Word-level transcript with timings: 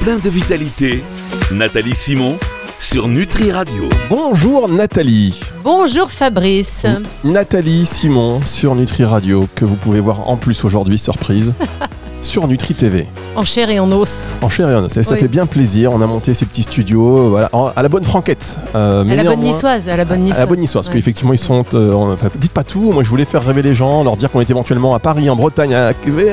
plein 0.00 0.16
de 0.18 0.28
vitalité, 0.28 1.02
Nathalie 1.52 1.94
Simon 1.94 2.36
sur 2.78 3.08
Nutri 3.08 3.50
Radio. 3.50 3.88
Bonjour 4.08 4.68
Nathalie. 4.68 5.38
Bonjour 5.62 6.10
Fabrice. 6.10 6.86
Nathalie 7.24 7.84
Simon 7.84 8.40
sur 8.44 8.74
Nutri 8.74 9.04
Radio, 9.04 9.46
que 9.54 9.64
vous 9.64 9.76
pouvez 9.76 10.00
voir 10.00 10.28
en 10.28 10.36
plus 10.36 10.64
aujourd'hui, 10.64 10.98
surprise, 10.98 11.52
sur 12.22 12.48
Nutri 12.48 12.74
TV. 12.74 13.06
En 13.36 13.44
chair 13.44 13.68
et 13.70 13.78
en 13.78 13.92
os. 13.92 14.30
En 14.40 14.48
chair 14.48 14.70
et 14.70 14.74
en 14.74 14.84
os. 14.84 14.92
Ça, 14.92 15.04
ça 15.04 15.14
Oui. 15.14 15.20
fait 15.20 15.28
bien 15.28 15.46
plaisir. 15.46 15.92
On 15.92 16.00
a 16.00 16.06
monté 16.06 16.32
ces 16.34 16.46
petits 16.46 16.62
studios 16.62 17.18
euh, 17.18 17.28
voilà, 17.28 17.48
en- 17.52 17.70
à 17.76 17.82
la 17.82 17.88
bonne 17.88 18.04
franquette. 18.04 18.56
Euh, 18.74 19.04
mais 19.04 19.12
à 19.18 19.22
la 19.22 19.30
bonne 19.30 19.40
niçoise, 19.40 19.88
à 19.88 19.96
la 19.96 20.04
bonne 20.06 20.20
À 20.20 20.24
niçoise. 20.24 20.40
la 20.40 20.46
bonne 20.46 20.66
parce 20.72 20.88
qu'effectivement 20.88 21.32
ils 21.34 21.38
sont. 21.38 21.64
euh, 21.74 21.92
enfin, 21.92 22.28
dites 22.36 22.52
pas 22.52 22.64
tout, 22.64 22.90
moi 22.92 23.02
je 23.04 23.08
voulais 23.08 23.24
faire 23.26 23.44
rêver 23.44 23.62
les 23.62 23.74
gens, 23.74 24.02
leur 24.02 24.16
dire 24.16 24.30
qu'on 24.30 24.40
était 24.40 24.52
éventuellement 24.52 24.94
à 24.94 24.98
Paris, 24.98 25.28
en 25.30 25.36
Bretagne, 25.36 25.74
à, 25.74 25.88
un 25.88 25.92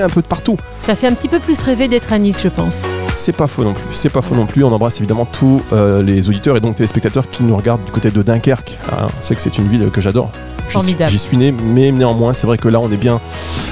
peu 0.09 0.21
de 0.21 0.27
partout. 0.27 0.55
Ça 0.79 0.95
fait 0.95 1.07
un 1.07 1.13
petit 1.13 1.27
peu 1.27 1.39
plus 1.39 1.61
rêver 1.61 1.87
d'être 1.89 2.13
à 2.13 2.17
Nice, 2.17 2.39
je 2.41 2.49
pense. 2.49 2.81
C'est 3.19 3.35
pas 3.35 3.47
faux 3.47 3.63
non 3.63 3.73
plus, 3.73 3.83
c'est 3.93 4.09
pas 4.09 4.21
faux 4.21 4.35
non 4.35 4.45
plus. 4.45 4.63
On 4.63 4.71
embrasse 4.71 4.97
évidemment 4.99 5.25
tous 5.25 5.61
euh, 5.73 6.03
les 6.03 6.29
auditeurs 6.29 6.55
et 6.55 6.61
donc 6.61 6.75
téléspectateurs 6.75 7.27
qui 7.29 7.41
nous 7.43 7.57
regardent 7.57 7.83
du 7.83 7.91
côté 7.91 8.11
de 8.11 8.21
Dunkerque. 8.21 8.77
Ah, 8.91 9.07
c'est 9.21 9.33
que 9.33 9.41
c'est 9.41 9.57
une 9.57 9.67
ville 9.67 9.89
que 9.89 10.01
j'adore. 10.01 10.29
J'y 10.33 10.63
suis- 10.69 10.71
Formidable. 10.73 11.11
J'y 11.11 11.19
suis 11.19 11.35
né, 11.37 11.51
mais 11.51 11.91
néanmoins, 11.91 12.33
c'est 12.33 12.45
vrai 12.45 12.57
que 12.59 12.67
là, 12.67 12.79
on 12.79 12.91
est 12.91 12.97
bien 12.97 13.19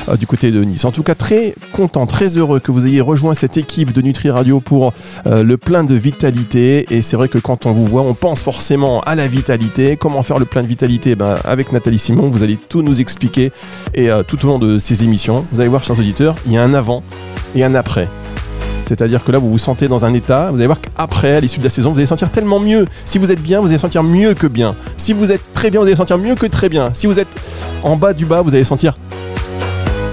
euh, 0.10 0.16
du 0.18 0.26
côté 0.26 0.50
de 0.50 0.64
Nice. 0.64 0.84
En 0.84 0.92
tout 0.92 1.04
cas, 1.04 1.14
très 1.14 1.54
content, 1.74 2.08
très 2.08 2.38
heureux 2.38 2.60
que 2.60 2.72
vous 2.72 2.88
ayez 2.88 3.02
rejoint 3.02 3.36
cette 3.36 3.56
équipe 3.58 3.94
de 3.94 4.02
Nutri 4.02 4.32
Radio 4.32 4.62
pour 4.62 4.94
euh, 5.28 5.44
le 5.44 5.58
plein 5.58 5.84
de 5.84 5.94
vitalité. 5.94 6.88
Et 6.90 7.04
c'est 7.04 7.16
vrai 7.16 7.28
que 7.30 7.38
quand 7.38 7.68
on 7.68 7.72
vous 7.72 7.86
voit, 7.86 8.02
on 8.02 8.16
pense 8.16 8.42
forcément 8.42 9.02
à 9.02 9.14
la 9.16 9.28
vitalité. 9.28 9.96
Comment 9.96 10.24
faire 10.24 10.40
le 10.40 10.46
plein 10.46 10.64
de 10.64 10.68
vitalité? 10.68 11.16
Ben, 11.16 11.36
Avec 11.46 11.72
Nathalie 11.72 12.00
Simon, 12.00 12.30
vous 12.30 12.42
allez 12.42 12.58
tout 12.58 12.82
nous 12.82 13.00
expliquer. 13.00 13.52
Et 13.94 14.10
euh, 14.10 14.24
tout 14.24 14.44
au 14.44 14.48
long 14.48 14.58
de 14.60 14.80
ces 14.80 15.04
émissions, 15.04 15.46
vous 15.52 15.60
allez 15.60 15.70
voir, 15.70 15.84
chers 15.84 16.00
auditeurs, 16.00 16.34
il 16.48 16.54
y 16.54 16.58
a 16.58 16.64
un 16.64 16.74
avant 16.74 17.04
et 17.56 17.64
un 17.64 17.76
après. 17.76 18.08
C'est-à-dire 18.88 19.24
que 19.24 19.32
là, 19.32 19.40
vous 19.40 19.50
vous 19.50 19.58
sentez 19.58 19.88
dans 19.88 20.06
un 20.06 20.14
état, 20.14 20.50
vous 20.52 20.58
allez 20.58 20.68
voir 20.68 20.80
qu'après, 20.80 21.36
à 21.36 21.40
l'issue 21.40 21.60
de 21.60 21.64
la 21.64 21.70
saison, 21.70 21.92
vous 21.92 21.98
allez 21.98 22.06
sentir 22.08 22.32
tellement 22.32 22.60
mieux. 22.60 22.86
Si 23.06 23.18
vous 23.18 23.32
êtes 23.32 23.42
bien, 23.42 23.60
vous 23.60 23.68
allez 23.68 23.80
sentir 23.80 24.04
mieux 24.04 24.34
que 24.34 24.48
bien. 24.48 24.76
Si 24.98 25.14
vous 25.14 25.32
êtes 25.32 25.42
très 25.54 25.70
bien, 25.72 25.80
vous 25.80 25.88
allez 25.88 25.96
sentir 25.96 26.18
mieux 26.18 26.36
que 26.36 26.46
très 26.46 26.70
bien. 26.70 26.92
Si 26.94 27.08
vous 27.08 27.20
êtes 27.20 27.28
en 27.84 27.96
bas 27.96 28.14
du 28.14 28.26
bas, 28.26 28.42
vous 28.42 28.54
allez 28.54 28.64
sentir 28.64 28.94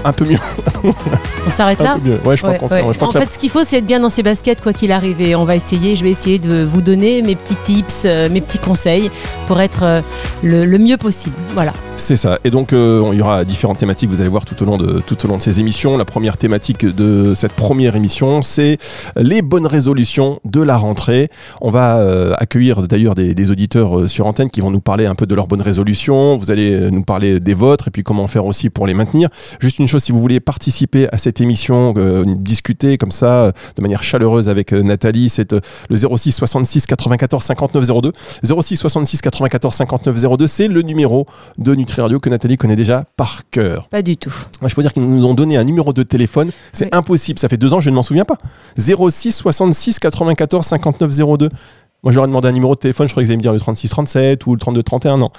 un 0.05 0.11
peu 0.13 0.25
mieux. 0.25 0.39
On 1.45 1.49
s'arrête 1.49 1.79
là. 1.79 1.97
Ouais, 2.25 2.35
je 2.37 2.45
Ouais, 2.45 2.59
ouais. 2.59 2.93
je 2.93 3.03
En 3.03 3.11
fait, 3.11 3.31
ce 3.33 3.39
qu'il 3.39 3.49
faut, 3.49 3.63
c'est 3.63 3.77
être 3.77 3.85
bien 3.85 3.99
dans 3.99 4.09
ses 4.09 4.23
baskets, 4.23 4.61
quoi 4.61 4.73
qu'il 4.73 4.91
arrive. 4.91 5.21
Et 5.21 5.35
on 5.35 5.45
va 5.45 5.55
essayer, 5.55 5.95
je 5.95 6.03
vais 6.03 6.09
essayer 6.09 6.39
de 6.39 6.63
vous 6.63 6.81
donner 6.81 7.21
mes 7.21 7.35
petits 7.35 7.55
tips, 7.63 8.03
euh, 8.05 8.29
mes 8.29 8.41
petits 8.41 8.59
conseils 8.59 9.09
pour 9.47 9.59
être 9.61 9.83
euh, 9.83 10.01
le, 10.41 10.65
le 10.65 10.77
mieux 10.77 10.97
possible. 10.97 11.35
Voilà. 11.55 11.73
C'est 11.95 12.17
ça. 12.17 12.39
Et 12.43 12.49
donc, 12.49 12.73
euh, 12.73 13.07
il 13.13 13.19
y 13.19 13.21
aura 13.21 13.45
différentes 13.45 13.77
thématiques, 13.77 14.09
vous 14.09 14.19
allez 14.19 14.29
voir 14.29 14.45
tout 14.45 14.61
au 14.63 14.65
long 14.65 14.77
de, 14.77 14.99
tout 14.99 15.23
au 15.23 15.27
long 15.27 15.37
de 15.37 15.41
ces 15.41 15.59
émissions. 15.59 15.95
La 15.95 16.05
première 16.05 16.37
thématique 16.37 16.85
de 16.85 17.33
cette 17.35 17.53
première 17.53 17.95
émission, 17.95 18.41
c'est 18.41 18.79
les 19.15 19.43
bonnes 19.43 19.67
résolutions 19.67 20.39
de 20.43 20.61
la 20.61 20.75
rentrée. 20.75 21.29
On 21.61 21.69
va 21.69 21.97
euh, 21.97 22.33
accueillir 22.39 22.81
d'ailleurs 22.87 23.13
des, 23.13 23.51
auditeurs 23.51 23.99
euh, 23.99 24.07
sur 24.07 24.25
antenne 24.25 24.49
qui 24.49 24.59
vont 24.59 24.71
nous 24.71 24.81
parler 24.81 25.05
un 25.05 25.13
peu 25.13 25.27
de 25.27 25.35
leurs 25.35 25.47
bonnes 25.47 25.61
résolutions. 25.61 26.35
Vous 26.35 26.49
allez 26.49 26.73
euh, 26.73 26.89
nous 26.89 27.03
parler 27.03 27.39
des 27.39 27.53
vôtres 27.53 27.89
et 27.89 27.91
puis 27.91 28.03
comment 28.03 28.27
faire 28.27 28.45
aussi 28.45 28.71
pour 28.71 28.87
les 28.87 28.95
maintenir. 28.95 29.29
Juste 29.59 29.77
une 29.77 29.87
chose, 29.87 30.03
si 30.03 30.11
vous 30.11 30.19
voulez 30.19 30.39
participer 30.39 31.07
à 31.11 31.17
cette 31.19 31.41
émission, 31.41 31.93
discuter 32.25 32.97
comme 32.97 33.11
ça 33.11 33.51
de 33.75 33.81
manière 33.81 34.01
chaleureuse 34.01 34.49
avec 34.49 34.71
Nathalie, 34.71 35.29
c'est 35.29 35.53
le 35.89 35.95
06 35.95 36.31
66 36.31 36.87
94 36.87 37.43
59 37.43 38.01
02. 38.01 38.11
06 38.61 38.77
66 38.77 39.21
94 39.21 39.75
59 39.75 40.37
02, 40.37 40.47
c'est 40.47 40.67
le 40.67 40.81
numéro 40.81 41.27
de 41.59 41.82
Nutri 41.83 42.01
Radio 42.01 42.19
que 42.19 42.29
Nathalie 42.29 42.57
connaît 42.57 42.75
déjà 42.75 43.05
par 43.17 43.41
cœur. 43.51 43.87
Pas 43.89 44.01
du 44.01 44.17
tout. 44.17 44.33
Moi, 44.61 44.69
je 44.69 44.75
peux 44.75 44.81
dire 44.81 44.93
qu'ils 44.93 45.03
nous 45.05 45.25
ont 45.25 45.33
donné 45.33 45.57
un 45.57 45.63
numéro 45.63 45.93
de 45.93 46.03
téléphone. 46.03 46.51
C'est 46.71 46.85
Oui. 46.85 46.89
impossible. 46.93 47.39
Ça 47.39 47.49
fait 47.49 47.57
deux 47.57 47.73
ans, 47.73 47.79
je 47.79 47.89
ne 47.89 47.95
m'en 47.95 48.03
souviens 48.03 48.25
pas. 48.25 48.37
06 48.77 49.31
66 49.31 49.99
94 49.99 50.65
59 50.65 51.11
02. 51.37 51.49
Moi, 52.03 52.11
je 52.11 52.15
leur 52.17 52.25
ai 52.25 52.27
demandé 52.27 52.47
un 52.47 52.51
numéro 52.51 52.75
de 52.75 52.79
téléphone. 52.79 53.07
Je 53.07 53.13
croyais 53.13 53.25
qu'ils 53.25 53.31
allaient 53.31 53.37
me 53.37 53.41
dire 53.43 53.53
le 53.53 53.59
36 53.59 53.89
37 53.89 54.45
ou 54.47 54.53
le 54.53 54.59
32 54.59 54.83
31. 54.83 55.17
Non. 55.17 55.29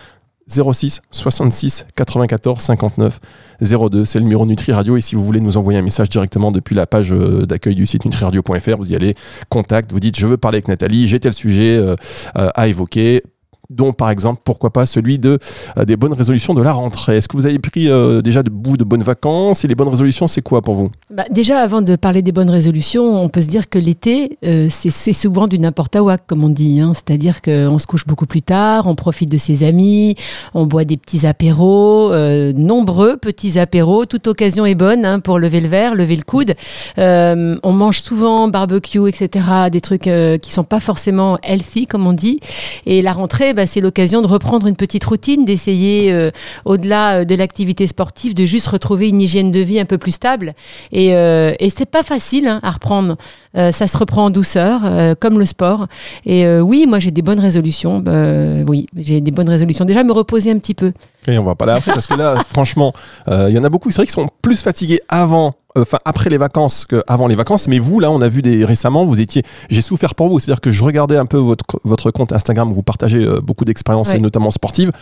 06 0.47 1.01
66 1.11 1.87
94 1.97 2.61
59 2.61 3.19
02. 3.63 4.05
C'est 4.05 4.19
le 4.19 4.25
numéro 4.25 4.45
Nutri 4.45 4.73
Radio. 4.73 4.97
Et 4.97 5.01
si 5.01 5.15
vous 5.15 5.25
voulez 5.25 5.41
nous 5.41 5.57
envoyer 5.57 5.79
un 5.79 5.83
message 5.83 6.11
directement 6.11 6.53
depuis 6.53 6.75
la 6.75 6.87
page 6.87 7.13
euh, 7.13 7.47
d'accueil 7.47 7.75
du 7.75 7.87
site 7.87 8.05
nutriradio.fr, 8.05 8.77
vous 8.77 8.91
y 8.93 8.95
allez, 8.95 9.15
contact, 9.49 9.93
vous 9.93 10.01
dites 10.01 10.19
je 10.19 10.27
veux 10.27 10.37
parler 10.37 10.57
avec 10.57 10.69
Nathalie, 10.69 11.09
j'ai 11.09 11.19
tel 11.19 11.33
sujet 11.33 11.77
euh, 11.77 11.97
euh, 12.37 12.51
à 12.55 12.69
évoquer 12.69 13.23
dont 13.75 13.93
par 13.93 14.11
exemple, 14.11 14.41
pourquoi 14.45 14.71
pas 14.71 14.87
celui 14.87 15.19
de, 15.19 15.39
euh, 15.77 15.85
des 15.85 15.97
bonnes 15.97 16.13
résolutions 16.13 16.55
de 16.55 16.63
la 16.63 16.73
rentrée. 16.73 17.17
Est-ce 17.19 17.29
que 17.29 17.37
vous 17.37 17.47
avez 17.47 17.59
pris 17.59 17.89
euh, 17.89 18.23
déjà 18.23 18.43
de 18.43 18.51
bout 18.51 18.77
de 18.77 18.85
bonnes 18.85 19.03
vacances 19.03 19.65
Et 19.65 19.69
les 19.69 19.75
bonnes 19.75 19.89
résolutions, 19.89 20.27
c'est 20.27 20.43
quoi 20.43 20.63
pour 20.63 20.75
vous? 20.75 20.91
Bah, 21.11 21.25
déjà, 21.31 21.59
avant 21.61 21.83
de 21.83 21.97
parler 21.97 22.23
des 22.23 22.33
bonnes 22.33 22.51
résolutions, 22.51 23.23
on 23.23 23.29
peut 23.29 23.43
se 23.43 23.49
dire 23.49 23.69
que 23.69 23.79
l'été, 23.79 24.39
euh, 24.45 24.69
c'est 24.71 25.13
souvent 25.13 25.47
du 25.47 25.59
n'importe 25.59 25.99
quoi, 25.99 26.19
comme 26.19 26.45
on 26.45 26.49
dit. 26.49 26.81
hein. 26.81 26.93
C'est-à-dire 26.95 27.43
qu'on 27.43 27.79
se 27.79 27.87
couche 27.87 28.07
beaucoup 28.07 28.27
plus 28.27 28.43
tard, 28.43 28.87
on 28.87 28.95
profite 28.95 29.31
de 29.31 29.39
ses 29.39 29.65
amis, 29.65 30.17
on 30.55 30.67
boit 30.67 30.85
des 30.85 30.97
petits 30.97 31.27
apéros, 31.27 32.13
nombreux 32.57 33.17
petits 33.17 33.59
apéros. 33.59 34.07
Toute 34.07 34.27
occasion 34.27 34.67
est 34.67 34.75
bonne 34.75 35.05
hein, 35.05 35.21
pour 35.21 35.39
lever 35.39 35.61
le 35.61 35.69
verre, 35.69 35.95
lever 35.95 36.17
le 36.17 36.23
coude. 36.23 36.55
On 36.97 37.73
mange 37.73 38.01
souvent 38.01 38.49
barbecue, 38.49 39.09
etc. 39.09 39.45
Des 39.71 39.81
trucs 39.81 40.09
qui 40.43 40.53
sont 40.53 40.65
pas 40.65 40.81
forcément 40.81 41.39
healthy, 41.43 41.87
comme 41.87 42.07
on 42.07 42.13
dit. 42.13 42.41
Et 42.87 43.03
la 43.03 43.13
rentrée, 43.13 43.55
bah, 43.55 43.64
c'est 43.67 43.81
l'occasion 43.81 44.23
de 44.23 44.27
reprendre 44.27 44.67
une 44.67 44.77
petite 44.77 45.05
routine, 45.05 45.45
d'essayer, 45.45 46.13
euh, 46.13 46.31
au-delà 46.65 47.21
euh, 47.21 47.25
de 47.25 47.35
l'activité 47.35 47.87
sportive, 47.87 48.35
de 48.35 48.47
juste 48.47 48.67
retrouver 48.67 49.09
une 49.09 49.21
hygiène 49.21 49.51
de 49.51 49.61
vie 49.61 49.79
un 49.81 49.85
peu 49.85 49.99
plus 49.99 50.13
stable. 50.13 50.55
Et, 50.93 51.15
euh, 51.15 51.53
et 51.59 51.71
c'est 51.71 51.87
pas 51.87 52.03
facile 52.03 52.47
hein, 52.47 52.61
à 52.63 52.71
reprendre. 52.71 53.17
Euh, 53.57 53.73
ça 53.73 53.87
se 53.87 53.97
reprend 53.97 54.25
en 54.25 54.31
douceur, 54.31 54.83
comme 55.21 55.39
le 55.39 55.47
sport. 55.47 55.87
Et 56.27 56.47
oui, 56.61 56.87
moi 56.87 56.99
j'ai 56.99 57.11
des 57.11 57.23
bonnes 57.23 57.41
résolutions. 57.41 58.03
Euh, 58.07 58.65
oui, 58.67 58.87
j'ai 58.97 59.21
des 59.21 59.31
bonnes 59.31 59.49
résolutions. 59.49 59.85
Déjà 59.85 60.05
me 60.05 60.13
reposer 60.13 60.51
un 60.51 60.59
petit 60.59 60.75
peu. 60.75 60.93
Et 61.29 61.39
on 61.39 61.45
va 61.45 61.55
pas 61.55 61.67
là 61.67 61.75
après 61.77 61.93
parce 61.93 62.07
que 62.07 62.15
là, 62.15 62.35
franchement, 62.53 62.93
euh, 63.29 63.47
il 63.51 63.55
y 63.57 63.59
en 63.59 63.65
a 63.65 63.69
beaucoup. 63.69 63.91
C'est 63.91 63.97
vrai 63.97 64.07
qu'ils 64.07 64.15
sont 64.15 64.29
plus 64.43 64.61
fatigués 64.61 65.01
avant, 65.09 65.55
euh, 65.79 65.83
enfin 65.83 65.99
après 66.05 66.29
les 66.31 66.37
vacances 66.39 66.85
qu'avant 66.87 67.27
les 67.27 67.35
vacances. 67.35 67.67
Mais 67.69 67.79
vous, 67.79 67.99
là, 68.01 68.11
on 68.11 68.21
a 68.21 68.29
vu 68.29 68.43
des 68.43 68.65
récemment, 68.65 69.05
vous 69.07 69.21
étiez, 69.21 69.43
j'ai 69.71 69.81
souffert 69.83 70.15
pour 70.15 70.29
vous. 70.29 70.39
C'est-à-dire 70.39 70.61
que 70.61 70.71
je 70.71 70.83
regardais 70.85 71.17
un 71.17 71.27
peu 71.27 71.39
votre 71.39 71.65
votre 71.85 72.11
compte 72.11 72.33
Instagram 72.33 72.71
où 72.71 72.75
vous 72.75 72.83
partagez 72.83 73.25
euh, 73.25 73.41
beaucoup 73.41 73.65
d'expériences, 73.65 74.11
Ouais. 74.11 74.19
notamment 74.19 74.51
sportives. 74.51 74.93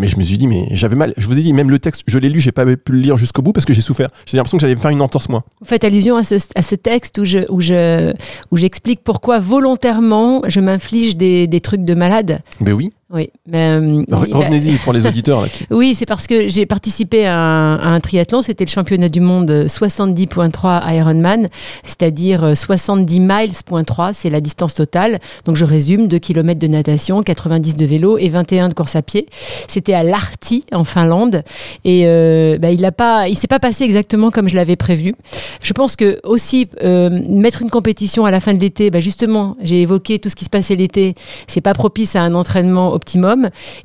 Mais 0.00 0.08
je 0.08 0.16
me 0.18 0.22
suis 0.24 0.38
dit, 0.38 0.46
mais 0.46 0.66
j'avais 0.70 0.96
mal. 0.96 1.12
Je 1.16 1.26
vous 1.26 1.38
ai 1.38 1.42
dit, 1.42 1.52
même 1.52 1.70
le 1.70 1.78
texte, 1.78 2.02
je 2.06 2.18
l'ai 2.18 2.28
lu, 2.28 2.40
j'ai 2.40 2.52
pas 2.52 2.64
pu 2.64 2.92
le 2.92 2.98
lire 2.98 3.16
jusqu'au 3.16 3.42
bout 3.42 3.52
parce 3.52 3.64
que 3.66 3.74
j'ai 3.74 3.82
souffert. 3.82 4.08
J'ai 4.26 4.36
l'impression 4.36 4.58
que 4.58 4.62
j'allais 4.62 4.76
faire 4.76 4.90
une 4.90 5.02
entorse 5.02 5.28
moi. 5.28 5.42
Vous 5.60 5.66
faites 5.66 5.84
allusion 5.84 6.16
à 6.16 6.24
ce, 6.24 6.36
à 6.54 6.62
ce 6.62 6.74
texte 6.76 7.18
où 7.18 7.24
je 7.24 7.38
où 7.50 7.60
je 7.60 8.12
où 8.50 8.56
j'explique 8.56 9.02
pourquoi 9.02 9.40
volontairement 9.40 10.42
je 10.46 10.60
m'inflige 10.60 11.16
des, 11.16 11.46
des 11.46 11.60
trucs 11.60 11.84
de 11.84 11.94
malade. 11.94 12.40
Mais 12.60 12.72
oui. 12.72 12.92
Oui, 13.14 13.30
mais 13.46 13.78
euh, 13.80 14.02
Revenez-y 14.10 14.76
pour 14.78 14.92
les 14.92 15.06
auditeurs. 15.06 15.42
Là, 15.42 15.46
Oui, 15.70 15.94
c'est 15.94 16.04
parce 16.04 16.26
que 16.26 16.48
j'ai 16.48 16.66
participé 16.66 17.26
à 17.26 17.38
un, 17.38 17.76
à 17.76 17.86
un 17.86 18.00
triathlon. 18.00 18.42
C'était 18.42 18.64
le 18.64 18.70
championnat 18.70 19.08
du 19.08 19.20
monde 19.20 19.50
70.3 19.68 20.92
Ironman, 20.96 21.48
c'est-à-dire 21.84 22.42
euh, 22.42 22.54
70 22.56 23.20
miles.3, 23.20 24.10
c'est 24.14 24.30
la 24.30 24.40
distance 24.40 24.74
totale. 24.74 25.20
Donc 25.44 25.54
je 25.54 25.64
résume 25.64 26.08
2 26.08 26.18
km 26.18 26.58
de 26.58 26.66
natation, 26.66 27.22
90 27.22 27.76
de 27.76 27.84
vélo 27.84 28.18
et 28.18 28.28
21 28.28 28.70
de 28.70 28.74
course 28.74 28.96
à 28.96 29.02
pied. 29.02 29.28
C'était 29.68 29.94
à 29.94 30.02
Lahti 30.02 30.64
en 30.72 30.82
Finlande 30.82 31.44
et 31.84 32.02
euh, 32.06 32.58
bah, 32.58 32.72
il 32.72 32.80
ne 32.80 32.90
pas, 32.90 33.28
il 33.28 33.36
s'est 33.36 33.46
pas 33.46 33.60
passé 33.60 33.84
exactement 33.84 34.32
comme 34.32 34.48
je 34.48 34.56
l'avais 34.56 34.76
prévu. 34.76 35.14
Je 35.62 35.72
pense 35.72 35.94
que 35.94 36.18
aussi 36.24 36.68
euh, 36.82 37.10
mettre 37.28 37.62
une 37.62 37.70
compétition 37.70 38.24
à 38.24 38.32
la 38.32 38.40
fin 38.40 38.54
de 38.54 38.58
l'été, 38.60 38.90
bah, 38.90 38.98
justement, 38.98 39.56
j'ai 39.62 39.82
évoqué 39.82 40.18
tout 40.18 40.30
ce 40.30 40.34
qui 40.34 40.44
se 40.44 40.50
passait 40.50 40.74
l'été, 40.74 41.14
c'est 41.46 41.60
pas 41.60 41.74
propice 41.74 42.16
à 42.16 42.22
un 42.22 42.34
entraînement 42.34 42.92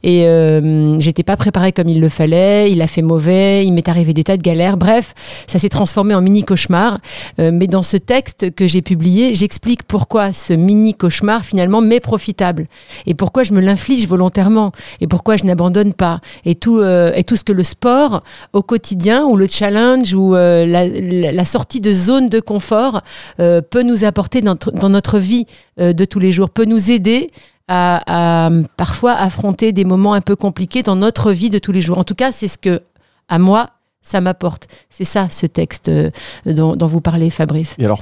et 0.04 0.26
euh, 0.26 1.00
j'étais 1.00 1.24
pas 1.24 1.38
préparée 1.38 1.72
comme 1.72 1.90
il 1.90 2.02
le 2.02 2.10
fallait. 2.10 2.72
Il 2.72 2.82
a 2.82 2.88
fait 2.88 3.02
mauvais, 3.02 3.66
il 3.66 3.74
m'est 3.74 3.88
arrivé 3.88 4.14
des 4.14 4.24
tas 4.24 4.38
de 4.38 4.42
galères. 4.42 4.78
Bref, 4.78 5.14
ça 5.48 5.60
s'est 5.60 5.70
transformé 5.70 6.14
en 6.16 6.22
mini 6.22 6.44
cauchemar. 6.44 7.00
Euh, 7.40 7.52
mais 7.54 7.68
dans 7.68 7.84
ce 7.84 7.98
texte 7.98 8.54
que 8.56 8.68
j'ai 8.68 8.82
publié, 8.82 9.36
j'explique 9.36 9.84
pourquoi 9.84 10.34
ce 10.34 10.54
mini 10.54 10.94
cauchemar 10.94 11.44
finalement 11.44 11.82
m'est 11.82 12.00
profitable 12.00 12.68
et 13.06 13.14
pourquoi 13.14 13.44
je 13.44 13.54
me 13.54 13.62
l'inflige 13.62 14.08
volontairement 14.08 14.72
et 15.02 15.08
pourquoi 15.08 15.38
je 15.38 15.44
n'abandonne 15.44 15.94
pas 15.94 16.22
et 16.46 16.56
tout 16.56 16.80
euh, 16.80 17.12
et 17.16 17.24
tout 17.24 17.36
ce 17.36 17.44
que 17.44 17.54
le 17.54 17.64
sport 17.64 18.24
au 18.54 18.62
quotidien 18.62 19.26
ou 19.26 19.36
le 19.36 19.48
challenge 19.48 20.14
ou 20.14 20.34
la, 20.34 21.46
sortie 21.46 21.82
de 21.82 21.92
zone 21.92 22.30
de 22.30 22.40
confort 22.40 23.02
peut 23.38 23.84
nous 23.84 24.04
apporter 24.04 24.42
dans, 24.42 24.52
notre- 24.52 24.72
dans 24.72 24.90
notre 24.90 25.20
vie 25.20 25.46
de 25.78 26.06
tous 26.06 26.20
les 26.20 26.32
jours, 26.32 26.50
peut 26.50 26.66
nous 26.66 26.92
aider 26.92 27.32
à, 27.70 28.50
parfois 28.78 29.14
affronter 29.14 29.72
des 29.72 29.86
moments 29.86 30.14
un 30.14 30.22
peu 30.22 30.36
compliqués 30.36 30.84
dans 30.84 30.96
notre 30.96 31.32
vie 31.32 31.50
de 31.50 31.60
tous 31.60 31.72
les 31.72 31.82
jours. 31.82 31.98
En 31.98 32.04
tout 32.04 32.16
cas, 32.16 32.32
c'est 32.32 32.48
ce 32.48 32.58
que, 32.58 32.82
à 33.28 33.38
moi, 33.40 33.70
ça 34.02 34.22
m'apporte. 34.22 34.68
C'est 34.90 35.04
ça, 35.04 35.30
ce 35.30 35.46
texte 35.46 35.90
euh, 35.90 36.10
dont, 36.46 36.76
vous 36.88 37.02
parlez, 37.02 37.30
Fabrice. 37.30 37.76
Et 37.78 37.86
alors, 37.86 38.02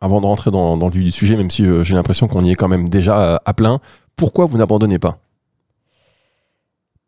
avant 0.00 0.20
de 0.20 0.26
rentrer 0.26 0.50
dans, 0.50 0.76
dans 0.76 0.86
le 0.86 0.92
vif 0.92 1.04
du 1.04 1.12
sujet, 1.12 1.36
même 1.36 1.50
si 1.50 1.64
euh, 1.64 1.84
j'ai 1.84 1.94
l'impression 1.94 2.26
qu'on 2.26 2.42
y 2.42 2.50
est 2.50 2.56
quand 2.56 2.68
même 2.68 2.88
déjà 2.88 3.20
euh, 3.20 3.36
à 3.44 3.54
plein, 3.54 3.78
pourquoi 4.16 4.46
vous 4.46 4.58
n'abandonnez 4.58 4.98
pas? 4.98 5.18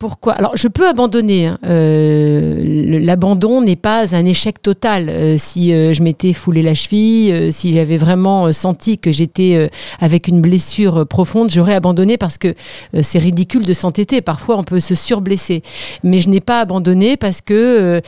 Pourquoi 0.03 0.33
Alors, 0.33 0.57
je 0.57 0.67
peux 0.67 0.89
abandonner. 0.89 1.47
hein. 1.47 1.59
Euh, 1.65 2.99
L'abandon 2.99 3.61
n'est 3.61 3.77
pas 3.77 4.17
un 4.17 4.25
échec 4.25 4.61
total. 4.61 5.09
Euh, 5.09 5.37
si 5.39 5.73
euh, 5.73 5.95
je 5.95 6.03
m'étais 6.03 6.33
foulé 6.33 6.61
la 6.61 6.75
cheville, 6.75 7.53
si 7.53 7.73
j'avais 7.73 7.99
vraiment 7.99 8.53
senti 8.53 8.99
que 8.99 9.13
j'étais 9.13 9.71
avec 10.01 10.27
une 10.27 10.41
blessure 10.41 11.07
profonde, 11.07 11.51
j'aurais 11.51 11.77
abandonné 11.77 12.19
parce 12.19 12.37
que 12.37 12.57
c'est 13.01 13.21
ridicule 13.21 13.65
de 13.65 13.73
s'entêter. 13.73 14.23
Parfois, 14.23 14.59
on 14.59 14.65
peut 14.65 14.81
se 14.81 14.97
surblesser. 14.97 15.63
Mais 16.03 16.21
je 16.21 16.29
n'ai 16.29 16.41
pas 16.41 16.59
abandonné 16.59 17.17
parce 17.17 17.41
que 17.41 18.03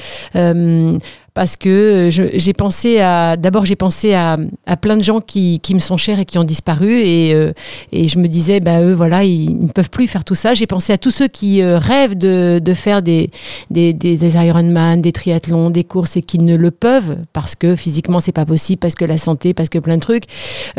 parce 1.34 1.56
que 1.56 2.08
je- 2.12 2.38
j'ai 2.38 2.52
pensé 2.52 3.00
à 3.00 3.36
d'abord 3.36 3.64
j'ai 3.66 3.74
pensé 3.76 4.14
à, 4.14 4.36
à 4.66 4.76
plein 4.76 4.96
de 4.96 5.02
gens 5.02 5.20
qui, 5.20 5.58
qui 5.60 5.74
me 5.74 5.80
sont 5.80 5.96
chers 5.96 6.20
et 6.20 6.24
qui 6.24 6.38
ont 6.38 6.44
disparu. 6.44 7.00
Et, 7.00 7.34
euh, 7.34 7.52
et 7.92 8.06
je 8.08 8.18
me 8.20 8.28
disais 8.28 8.60
bah 8.60 8.80
eux 8.82 8.92
voilà 8.92 9.24
ils, 9.24 9.58
ne 9.58 9.66
peuvent 9.68 9.90
plus 9.90 10.06
faire 10.06 10.24
tout 10.24 10.36
ça. 10.36 10.54
J'ai 10.54 10.66
pensé 10.68 10.92
à 10.92 10.98
tous 10.98 11.10
ceux 11.10 11.26
qui 11.28 11.60
euh, 11.60 11.78
rêvent 11.78 12.16
de, 12.16 12.60
de 12.62 12.74
faire 12.74 13.02
des, 13.02 13.30
des, 13.70 13.92
des, 13.92 14.36
Ironman 14.36 15.02
des 15.02 15.12
triathlons 15.12 15.70
des 15.70 15.82
courses 15.84 16.16
et 16.16 16.22
qui 16.22 16.38
ne 16.38 16.56
le 16.56 16.70
peuvent 16.70 17.16
parce 17.32 17.54
que 17.56 17.74
physiquement 17.76 18.20
c'est 18.20 18.32
pas 18.32 18.46
possible 18.46 18.78
parce 18.78 18.94
que 18.94 19.04
la 19.04 19.18
santé 19.18 19.54
parce 19.54 19.68
que 19.68 19.78
plein 19.80 19.96
de 19.96 20.02
trucs. 20.02 20.24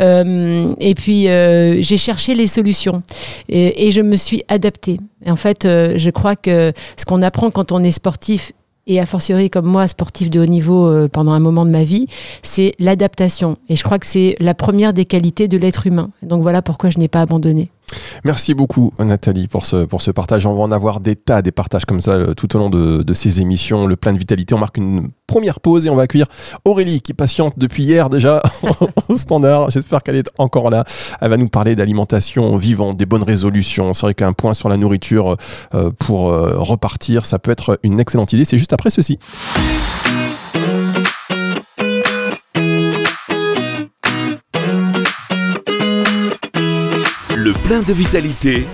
Euh, 0.00 0.74
et 0.80 0.94
puis 0.94 1.28
euh, 1.28 1.82
j'ai 1.82 1.98
cherché 1.98 2.34
les 2.34 2.46
solutions 2.46 3.02
et, 3.48 3.86
et 3.88 3.92
je 3.92 4.00
me 4.00 4.16
suis 4.16 4.42
adaptée. 4.48 4.98
En 5.26 5.36
fait 5.36 5.64
euh, 5.66 5.94
je 5.98 6.10
crois 6.10 6.34
que 6.34 6.72
ce 6.96 7.04
qu'on 7.04 7.20
apprend 7.20 7.50
quand 7.50 7.72
on 7.72 7.84
est 7.84 7.92
sportif 7.92 8.52
et 8.86 9.00
a 9.00 9.06
fortiori 9.06 9.50
comme 9.50 9.66
moi, 9.66 9.88
sportif 9.88 10.30
de 10.30 10.40
haut 10.40 10.46
niveau 10.46 10.86
euh, 10.86 11.08
pendant 11.08 11.32
un 11.32 11.40
moment 11.40 11.66
de 11.66 11.70
ma 11.70 11.84
vie, 11.84 12.06
c'est 12.42 12.74
l'adaptation. 12.78 13.56
Et 13.68 13.76
je 13.76 13.82
crois 13.82 13.98
que 13.98 14.06
c'est 14.06 14.36
la 14.40 14.54
première 14.54 14.92
des 14.92 15.04
qualités 15.04 15.48
de 15.48 15.58
l'être 15.58 15.86
humain. 15.86 16.10
Donc 16.22 16.42
voilà 16.42 16.62
pourquoi 16.62 16.90
je 16.90 16.98
n'ai 16.98 17.08
pas 17.08 17.20
abandonné. 17.20 17.70
Merci 18.24 18.54
beaucoup 18.54 18.92
Nathalie 18.98 19.46
pour 19.46 19.64
ce, 19.64 19.84
pour 19.84 20.02
ce 20.02 20.10
partage. 20.10 20.46
On 20.46 20.54
va 20.54 20.62
en 20.62 20.72
avoir 20.72 21.00
des 21.00 21.14
tas, 21.14 21.42
des 21.42 21.52
partages 21.52 21.84
comme 21.84 22.00
ça 22.00 22.12
euh, 22.12 22.34
tout 22.34 22.54
au 22.56 22.58
long 22.58 22.70
de, 22.70 23.02
de 23.02 23.14
ces 23.14 23.40
émissions, 23.40 23.86
le 23.86 23.96
plein 23.96 24.12
de 24.12 24.18
vitalité. 24.18 24.54
On 24.54 24.58
marque 24.58 24.76
une 24.76 25.10
première 25.26 25.60
pause 25.60 25.86
et 25.86 25.90
on 25.90 25.94
va 25.94 26.02
accueillir 26.02 26.26
Aurélie 26.64 27.00
qui 27.00 27.14
patiente 27.14 27.54
depuis 27.56 27.84
hier 27.84 28.08
déjà 28.08 28.42
au 29.08 29.16
standard. 29.16 29.70
J'espère 29.70 30.02
qu'elle 30.02 30.16
est 30.16 30.30
encore 30.38 30.70
là. 30.70 30.84
Elle 31.20 31.30
va 31.30 31.36
nous 31.36 31.48
parler 31.48 31.76
d'alimentation 31.76 32.56
vivante, 32.56 32.96
des 32.96 33.06
bonnes 33.06 33.22
résolutions. 33.22 33.92
C'est 33.92 34.06
vrai 34.06 34.14
qu'un 34.14 34.32
point 34.32 34.54
sur 34.54 34.68
la 34.68 34.76
nourriture 34.76 35.36
euh, 35.74 35.90
pour 35.96 36.30
euh, 36.30 36.58
repartir, 36.58 37.26
ça 37.26 37.38
peut 37.38 37.50
être 37.50 37.78
une 37.82 38.00
excellente 38.00 38.32
idée. 38.32 38.44
C'est 38.44 38.58
juste 38.58 38.72
après 38.72 38.90
ceci. 38.90 39.18
Plein 47.66 47.82
de 47.82 47.92
vitalité, 47.92 48.64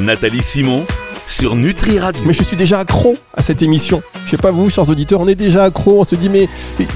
Nathalie 0.00 0.42
Simon 0.42 0.84
sur 1.24 1.54
Nutri 1.54 2.00
Radio. 2.00 2.24
Mais 2.26 2.32
je 2.32 2.42
suis 2.42 2.56
déjà 2.56 2.80
accro 2.80 3.14
à 3.32 3.42
cette 3.42 3.62
émission. 3.62 4.02
Je 4.24 4.30
sais 4.32 4.36
pas 4.36 4.50
vous, 4.50 4.68
chers 4.70 4.88
auditeurs, 4.88 5.20
on 5.20 5.28
est 5.28 5.36
déjà 5.36 5.62
accro. 5.62 6.00
On 6.00 6.04
se 6.04 6.16
dit 6.16 6.28
mais, 6.28 6.48
mais 6.76 6.86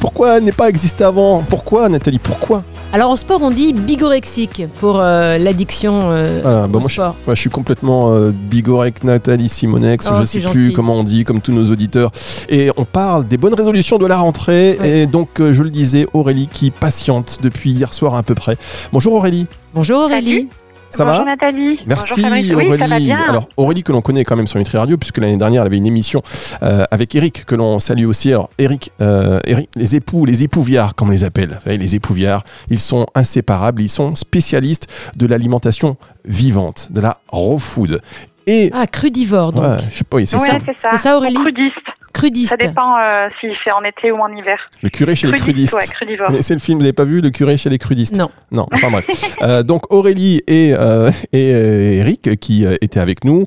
pourquoi 0.00 0.40
n'est 0.40 0.52
pas 0.52 0.70
existé 0.70 1.04
avant? 1.04 1.42
Pourquoi 1.46 1.90
Nathalie? 1.90 2.18
Pourquoi? 2.18 2.64
Alors 2.94 3.10
en 3.10 3.16
sport, 3.16 3.42
on 3.42 3.50
dit 3.50 3.74
bigorexique 3.74 4.62
pour 4.80 5.00
euh, 5.00 5.36
l'addiction 5.36 6.10
euh, 6.12 6.40
Ah, 6.44 6.66
bah 6.66 6.78
au 6.78 6.80
moi, 6.80 6.88
je, 6.88 6.94
sport. 6.94 7.14
moi, 7.26 7.34
je 7.34 7.40
suis 7.40 7.50
complètement 7.50 8.10
euh, 8.12 8.30
bigorec 8.30 9.04
Nathalie 9.04 9.50
Simonex, 9.50 10.08
Oh, 10.10 10.14
je 10.20 10.24
sais 10.24 10.40
plus 10.40 10.72
comment 10.72 10.94
on 10.94 11.04
dit, 11.04 11.24
comme 11.24 11.42
tous 11.42 11.52
nos 11.52 11.70
auditeurs. 11.70 12.10
Et 12.48 12.70
on 12.78 12.86
parle 12.86 13.28
des 13.28 13.36
bonnes 13.36 13.54
résolutions 13.54 13.98
de 13.98 14.06
la 14.06 14.16
rentrée. 14.16 14.78
Ouais. 14.80 15.00
Et 15.00 15.06
donc, 15.06 15.40
euh, 15.40 15.52
je 15.52 15.62
le 15.62 15.70
disais, 15.70 16.06
Aurélie 16.14 16.48
qui 16.50 16.70
patiente 16.70 17.38
depuis 17.42 17.72
hier 17.72 17.92
soir 17.92 18.14
à 18.14 18.22
peu 18.22 18.34
près. 18.34 18.56
Bonjour 18.94 19.12
Aurélie, 19.12 19.46
Bonjour 19.74 20.00
Aurélie. 20.00 20.48
Ça 20.92 21.04
Bonjour 21.04 21.24
va 21.24 21.30
Nathalie. 21.30 21.80
Merci 21.86 22.20
Bonjour. 22.22 22.30
Aurélie. 22.30 22.54
Oui, 22.54 22.78
ça 22.78 22.86
va 22.86 22.98
bien. 22.98 23.24
Alors 23.28 23.48
Aurélie 23.56 23.82
que 23.82 23.92
l'on 23.92 24.00
connaît 24.00 24.24
quand 24.24 24.36
même 24.36 24.46
sur 24.46 24.58
Nutri 24.58 24.78
Radio 24.78 24.96
puisque 24.96 25.18
l'année 25.18 25.36
dernière 25.36 25.62
elle 25.62 25.66
avait 25.68 25.76
une 25.78 25.86
émission 25.86 26.22
euh, 26.62 26.84
avec 26.90 27.14
Eric 27.14 27.44
que 27.44 27.54
l'on 27.54 27.78
salue 27.80 28.04
aussi. 28.06 28.30
Alors 28.30 28.50
Eric, 28.58 28.90
euh, 29.00 29.40
Eric, 29.46 29.68
les 29.76 29.96
époux, 29.96 30.24
les 30.24 30.42
épouviards 30.42 30.94
comme 30.94 31.08
on 31.08 31.12
les 31.12 31.24
appelle, 31.24 31.50
Vous 31.50 31.64
savez, 31.64 31.78
les 31.78 31.94
épouviards, 31.94 32.44
ils 32.70 32.78
sont 32.78 33.06
inséparables, 33.14 33.82
ils 33.82 33.88
sont 33.88 34.14
spécialistes 34.16 34.88
de 35.16 35.26
l'alimentation 35.26 35.96
vivante, 36.24 36.88
de 36.90 37.00
la 37.00 37.18
raw 37.28 37.58
food. 37.58 38.00
Et 38.46 38.70
Ah, 38.74 38.86
crudivore 38.86 39.52
donc. 39.52 39.62
ouais, 39.64 39.76
je 39.92 39.98
sais 39.98 40.04
pas, 40.04 40.16
oui, 40.16 40.26
c'est 40.26 40.36
Ouais, 40.40 40.48
ça. 40.48 40.58
c'est 40.66 40.78
ça. 40.80 40.88
C'est 40.92 40.96
ça, 40.98 41.16
Aurélie 41.16 41.36
crudiste. 41.36 41.76
Crudiste. 42.12 42.50
Ça 42.50 42.56
dépend 42.56 42.96
euh, 42.98 43.28
s'il 43.40 43.54
fait 43.56 43.72
en 43.72 43.82
été 43.84 44.12
ou 44.12 44.18
en 44.18 44.28
hiver. 44.34 44.58
Le 44.82 44.88
curé 44.88 45.14
chez 45.16 45.26
les 45.26 45.32
crudistes. 45.34 45.74
ouais, 45.74 46.16
connaissez 46.26 46.54
le 46.54 46.60
film, 46.60 46.78
vous 46.78 46.82
n'avez 46.84 46.92
pas 46.92 47.04
vu 47.04 47.20
Le 47.20 47.30
curé 47.30 47.56
chez 47.56 47.70
les 47.70 47.78
crudistes 47.78 48.16
Non. 48.16 48.30
Non, 48.50 48.66
enfin 48.72 48.90
bref. 48.90 49.06
Euh, 49.42 49.62
donc 49.64 49.92
Aurélie 49.92 50.40
et, 50.46 50.72
euh, 50.78 51.10
et 51.32 51.52
euh, 51.54 52.00
Eric 52.00 52.38
qui 52.38 52.64
euh, 52.64 52.76
étaient 52.80 53.00
avec 53.00 53.24
nous. 53.24 53.44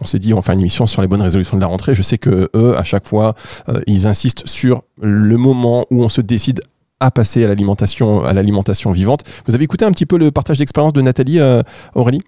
On 0.00 0.04
s'est 0.04 0.18
dit 0.18 0.32
on 0.32 0.36
va 0.36 0.42
faire 0.42 0.54
une 0.54 0.60
émission 0.60 0.88
sur 0.88 1.00
les 1.00 1.06
bonnes 1.06 1.22
résolutions 1.22 1.56
de 1.56 1.60
la 1.62 1.68
rentrée. 1.68 1.94
Je 1.94 2.02
sais 2.02 2.18
que 2.18 2.48
eux, 2.56 2.76
à 2.76 2.82
chaque 2.82 3.06
fois, 3.06 3.34
euh, 3.68 3.80
ils 3.86 4.06
insistent 4.08 4.48
sur 4.48 4.82
le 5.00 5.36
moment 5.36 5.84
où 5.92 6.02
on 6.02 6.08
se 6.08 6.20
décide 6.20 6.60
à 6.98 7.10
passer 7.12 7.44
à 7.44 7.48
l'alimentation 7.48 8.24
à 8.24 8.32
l'alimentation 8.32 8.90
vivante. 8.90 9.20
Vous 9.46 9.54
avez 9.54 9.62
écouté 9.64 9.84
un 9.84 9.92
petit 9.92 10.06
peu 10.06 10.18
le 10.18 10.30
partage 10.32 10.58
d'expérience 10.58 10.92
de 10.92 11.02
Nathalie, 11.02 11.38
euh, 11.40 11.62
Aurélie? 11.94 12.22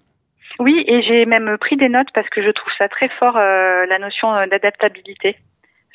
Oui, 0.59 0.85
et 0.87 1.01
j'ai 1.03 1.25
même 1.25 1.57
pris 1.59 1.75
des 1.75 1.89
notes 1.89 2.07
parce 2.13 2.29
que 2.29 2.41
je 2.41 2.49
trouve 2.51 2.71
ça 2.77 2.87
très 2.87 3.09
fort 3.19 3.35
euh, 3.35 3.85
la 3.89 3.99
notion 3.99 4.29
d'adaptabilité. 4.49 5.35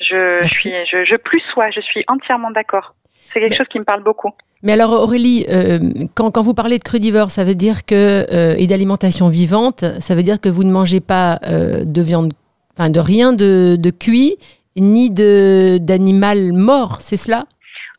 Je 0.01 0.47
suis, 0.49 0.71
je, 0.91 1.05
je 1.05 1.15
plus 1.15 1.41
sois, 1.53 1.69
je 1.71 1.81
suis 1.81 2.03
entièrement 2.07 2.51
d'accord. 2.51 2.95
C'est 3.31 3.39
quelque 3.39 3.51
Mais- 3.51 3.55
chose 3.57 3.67
qui 3.71 3.79
me 3.79 3.83
parle 3.85 4.03
beaucoup. 4.03 4.31
Mais 4.63 4.73
alors 4.73 4.91
Aurélie, 4.91 5.45
euh, 5.49 5.79
quand, 6.13 6.29
quand 6.31 6.41
vous 6.43 6.53
parlez 6.53 6.77
de 6.77 6.83
crudivore, 6.83 7.31
ça 7.31 7.43
veut 7.43 7.55
dire 7.55 7.85
que 7.85 7.95
euh, 8.31 8.53
et 8.57 8.67
d'alimentation 8.67 9.27
vivante, 9.29 9.83
ça 9.99 10.13
veut 10.13 10.21
dire 10.23 10.39
que 10.39 10.49
vous 10.49 10.63
ne 10.63 10.71
mangez 10.71 10.99
pas 10.99 11.39
euh, 11.47 11.83
de 11.83 12.01
viande, 12.01 12.33
enfin 12.77 12.89
de 12.91 12.99
rien 12.99 13.33
de, 13.33 13.75
de 13.79 13.89
cuit 13.89 14.37
ni 14.77 15.09
de 15.09 15.79
d'animal 15.81 16.53
mort, 16.53 16.97
c'est 17.01 17.17
cela? 17.17 17.45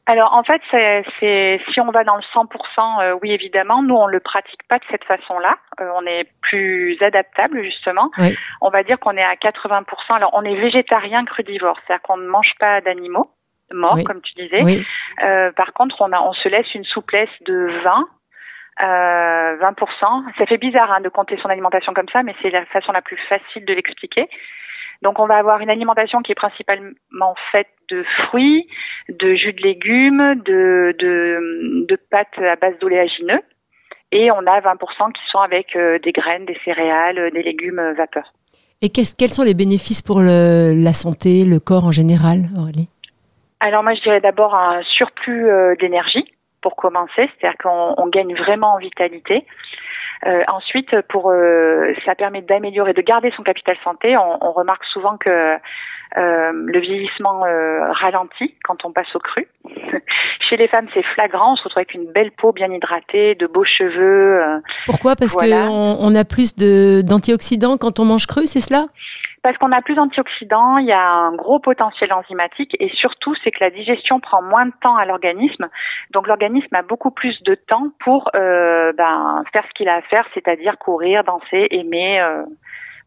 Alors 0.06 0.34
en 0.34 0.42
fait, 0.42 0.60
c'est, 0.70 1.04
c'est 1.20 1.60
si 1.72 1.80
on 1.80 1.90
va 1.90 2.02
dans 2.02 2.16
le 2.16 2.22
100%, 2.34 3.02
euh, 3.02 3.18
oui 3.22 3.30
évidemment, 3.32 3.82
nous 3.82 3.94
on 3.94 4.06
le 4.06 4.18
pratique 4.18 4.60
pas 4.68 4.78
de 4.78 4.84
cette 4.90 5.04
façon-là. 5.04 5.56
Euh, 5.80 5.88
on 5.94 6.04
est 6.06 6.28
plus 6.40 6.96
adaptable 7.00 7.62
justement. 7.62 8.10
Oui. 8.18 8.34
On 8.60 8.70
va 8.70 8.82
dire 8.82 8.98
qu'on 8.98 9.16
est 9.16 9.22
à 9.22 9.34
80%. 9.34 9.84
Alors 10.10 10.30
on 10.34 10.42
est 10.42 10.56
végétarien 10.56 11.24
crudivore, 11.24 11.78
c'est-à-dire 11.86 12.02
qu'on 12.02 12.16
ne 12.16 12.26
mange 12.26 12.52
pas 12.58 12.80
d'animaux 12.80 13.30
morts, 13.74 13.94
Oui. 13.96 14.04
comme 14.04 14.20
tu 14.20 14.34
disais. 14.34 14.62
Oui. 14.62 14.84
Euh, 15.22 15.50
par 15.52 15.72
contre, 15.72 16.00
on, 16.00 16.12
a, 16.12 16.20
on 16.20 16.32
se 16.32 16.48
laisse 16.48 16.72
une 16.74 16.84
souplesse 16.84 17.30
de 17.42 17.80
20. 17.84 18.08
Euh, 18.82 19.56
20%. 19.58 20.24
Ça 20.38 20.46
fait 20.46 20.56
bizarre 20.56 20.90
hein, 20.90 21.00
de 21.00 21.08
compter 21.10 21.38
son 21.42 21.48
alimentation 21.48 21.92
comme 21.92 22.08
ça, 22.10 22.22
mais 22.22 22.34
c'est 22.40 22.50
la 22.50 22.64
façon 22.66 22.92
la 22.92 23.02
plus 23.02 23.18
facile 23.28 23.64
de 23.64 23.74
l'expliquer. 23.74 24.28
Donc 25.02 25.18
on 25.18 25.26
va 25.26 25.36
avoir 25.36 25.60
une 25.60 25.70
alimentation 25.70 26.22
qui 26.22 26.32
est 26.32 26.36
principalement 26.36 27.34
faite 27.50 27.68
de 27.90 28.04
fruits, 28.26 28.66
de 29.08 29.34
jus 29.34 29.52
de 29.52 29.62
légumes, 29.62 30.36
de, 30.46 30.94
de, 30.98 31.86
de 31.88 31.96
pâtes 32.10 32.38
à 32.38 32.56
base 32.56 32.78
d'oléagineux. 32.80 33.40
Et 34.12 34.30
on 34.30 34.46
a 34.46 34.60
20% 34.60 35.12
qui 35.12 35.22
sont 35.30 35.38
avec 35.40 35.74
euh, 35.74 35.98
des 35.98 36.12
graines, 36.12 36.44
des 36.44 36.56
céréales, 36.64 37.18
euh, 37.18 37.30
des 37.30 37.42
légumes 37.42 37.78
euh, 37.78 37.94
vapeur. 37.94 38.32
Et 38.80 38.90
quels 38.90 39.30
sont 39.30 39.42
les 39.42 39.54
bénéfices 39.54 40.02
pour 40.02 40.20
le- 40.20 40.74
la 40.74 40.92
santé, 40.92 41.44
le 41.44 41.60
corps 41.60 41.84
en 41.84 41.92
général, 41.92 42.38
Aurélie? 42.58 42.88
Alors 43.60 43.82
moi 43.84 43.94
je 43.94 44.02
dirais 44.02 44.20
d'abord 44.20 44.54
un 44.56 44.82
surplus 44.82 45.46
d'énergie 45.78 46.24
pour 46.62 46.74
commencer, 46.74 47.30
c'est-à-dire 47.40 47.56
qu'on 47.62 47.94
on 47.96 48.08
gagne 48.08 48.34
vraiment 48.34 48.74
en 48.74 48.78
vitalité. 48.78 49.46
Euh, 50.26 50.42
ensuite, 50.48 51.00
pour 51.08 51.30
euh, 51.30 51.92
ça 52.04 52.14
permet 52.14 52.42
d'améliorer, 52.42 52.92
de 52.92 53.02
garder 53.02 53.32
son 53.36 53.42
capital 53.42 53.76
santé. 53.82 54.16
On, 54.16 54.38
on 54.40 54.52
remarque 54.52 54.84
souvent 54.84 55.16
que 55.16 55.28
euh, 55.28 56.52
le 56.52 56.78
vieillissement 56.80 57.44
euh, 57.44 57.90
ralentit 57.92 58.54
quand 58.62 58.84
on 58.84 58.92
passe 58.92 59.12
au 59.14 59.18
cru. 59.18 59.48
Chez 60.48 60.56
les 60.56 60.68
femmes, 60.68 60.86
c'est 60.94 61.02
flagrant. 61.14 61.54
On 61.54 61.56
se 61.56 61.62
retrouve 61.64 61.78
avec 61.80 61.94
une 61.94 62.12
belle 62.12 62.30
peau 62.32 62.52
bien 62.52 62.70
hydratée, 62.70 63.34
de 63.34 63.46
beaux 63.46 63.64
cheveux. 63.64 64.42
euh, 64.42 64.58
Pourquoi? 64.86 65.16
Parce 65.16 65.32
Voilà. 65.32 65.66
qu'on 65.66 65.96
on 65.98 66.14
a 66.14 66.24
plus 66.24 66.54
de- 66.56 67.00
d'antioxydants 67.02 67.76
quand 67.78 67.98
on 67.98 68.04
mange 68.04 68.26
cru, 68.26 68.46
c'est 68.46 68.60
cela? 68.60 68.86
Parce 69.42 69.58
qu'on 69.58 69.72
a 69.72 69.82
plus 69.82 69.96
d'antioxydants, 69.96 70.78
il 70.78 70.86
y 70.86 70.92
a 70.92 71.04
un 71.04 71.34
gros 71.34 71.58
potentiel 71.58 72.12
enzymatique 72.12 72.76
et 72.78 72.88
surtout 72.90 73.34
c'est 73.42 73.50
que 73.50 73.58
la 73.62 73.70
digestion 73.70 74.20
prend 74.20 74.40
moins 74.40 74.66
de 74.66 74.72
temps 74.80 74.96
à 74.96 75.04
l'organisme. 75.04 75.68
Donc 76.12 76.28
l'organisme 76.28 76.74
a 76.76 76.82
beaucoup 76.82 77.10
plus 77.10 77.42
de 77.42 77.56
temps 77.56 77.88
pour 77.98 78.30
euh, 78.36 78.92
ben, 78.92 79.42
faire 79.52 79.64
ce 79.68 79.72
qu'il 79.74 79.88
a 79.88 79.96
à 79.96 80.02
faire, 80.02 80.26
c'est-à-dire 80.32 80.78
courir, 80.78 81.24
danser, 81.24 81.66
aimer. 81.70 82.20
euh. 82.20 82.44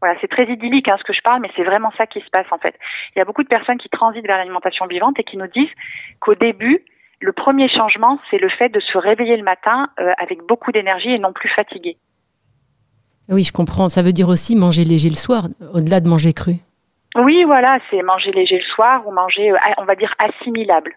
Voilà, 0.02 0.18
c'est 0.20 0.28
très 0.28 0.44
idyllique 0.44 0.88
hein, 0.88 0.96
ce 0.98 1.04
que 1.04 1.14
je 1.14 1.22
parle, 1.22 1.40
mais 1.40 1.50
c'est 1.56 1.64
vraiment 1.64 1.90
ça 1.96 2.06
qui 2.06 2.20
se 2.20 2.28
passe 2.30 2.46
en 2.50 2.58
fait. 2.58 2.74
Il 3.14 3.18
y 3.18 3.22
a 3.22 3.24
beaucoup 3.24 3.42
de 3.42 3.48
personnes 3.48 3.78
qui 3.78 3.88
transitent 3.88 4.26
vers 4.26 4.36
l'alimentation 4.36 4.86
vivante 4.86 5.18
et 5.18 5.24
qui 5.24 5.38
nous 5.38 5.46
disent 5.46 5.72
qu'au 6.20 6.34
début, 6.34 6.84
le 7.20 7.32
premier 7.32 7.70
changement, 7.70 8.20
c'est 8.30 8.38
le 8.38 8.50
fait 8.50 8.68
de 8.68 8.80
se 8.80 8.98
réveiller 8.98 9.38
le 9.38 9.42
matin 9.42 9.88
euh, 9.98 10.12
avec 10.18 10.42
beaucoup 10.42 10.70
d'énergie 10.70 11.12
et 11.12 11.18
non 11.18 11.32
plus 11.32 11.48
fatigué. 11.48 11.96
Oui, 13.28 13.44
je 13.44 13.52
comprends. 13.52 13.88
Ça 13.88 14.02
veut 14.02 14.12
dire 14.12 14.28
aussi 14.28 14.54
manger 14.56 14.84
léger 14.84 15.10
le 15.10 15.16
soir, 15.16 15.48
au-delà 15.74 16.00
de 16.00 16.08
manger 16.08 16.32
cru. 16.32 16.54
Oui, 17.16 17.44
voilà, 17.44 17.78
c'est 17.90 18.02
manger 18.02 18.30
léger 18.32 18.56
le 18.58 18.74
soir 18.74 19.02
ou 19.06 19.12
manger, 19.12 19.50
euh, 19.50 19.56
on 19.78 19.84
va 19.84 19.94
dire, 19.96 20.12
assimilable. 20.18 20.92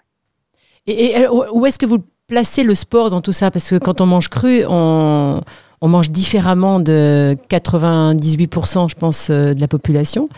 Et, 0.87 1.11
et 1.11 1.15
alors, 1.15 1.47
où 1.55 1.65
est-ce 1.65 1.79
que 1.79 1.85
vous 1.85 1.99
placez 2.27 2.63
le 2.63 2.75
sport 2.75 3.09
dans 3.09 3.21
tout 3.21 3.31
ça? 3.31 3.51
Parce 3.51 3.69
que 3.69 3.75
quand 3.77 4.01
on 4.01 4.05
mange 4.05 4.27
cru, 4.27 4.63
on, 4.67 5.39
on 5.81 5.87
mange 5.87 6.09
différemment 6.11 6.79
de 6.79 7.35
98%, 7.49 8.89
je 8.89 8.95
pense, 8.95 9.29
euh, 9.29 9.53
de 9.53 9.61
la 9.61 9.67
population. 9.67 10.29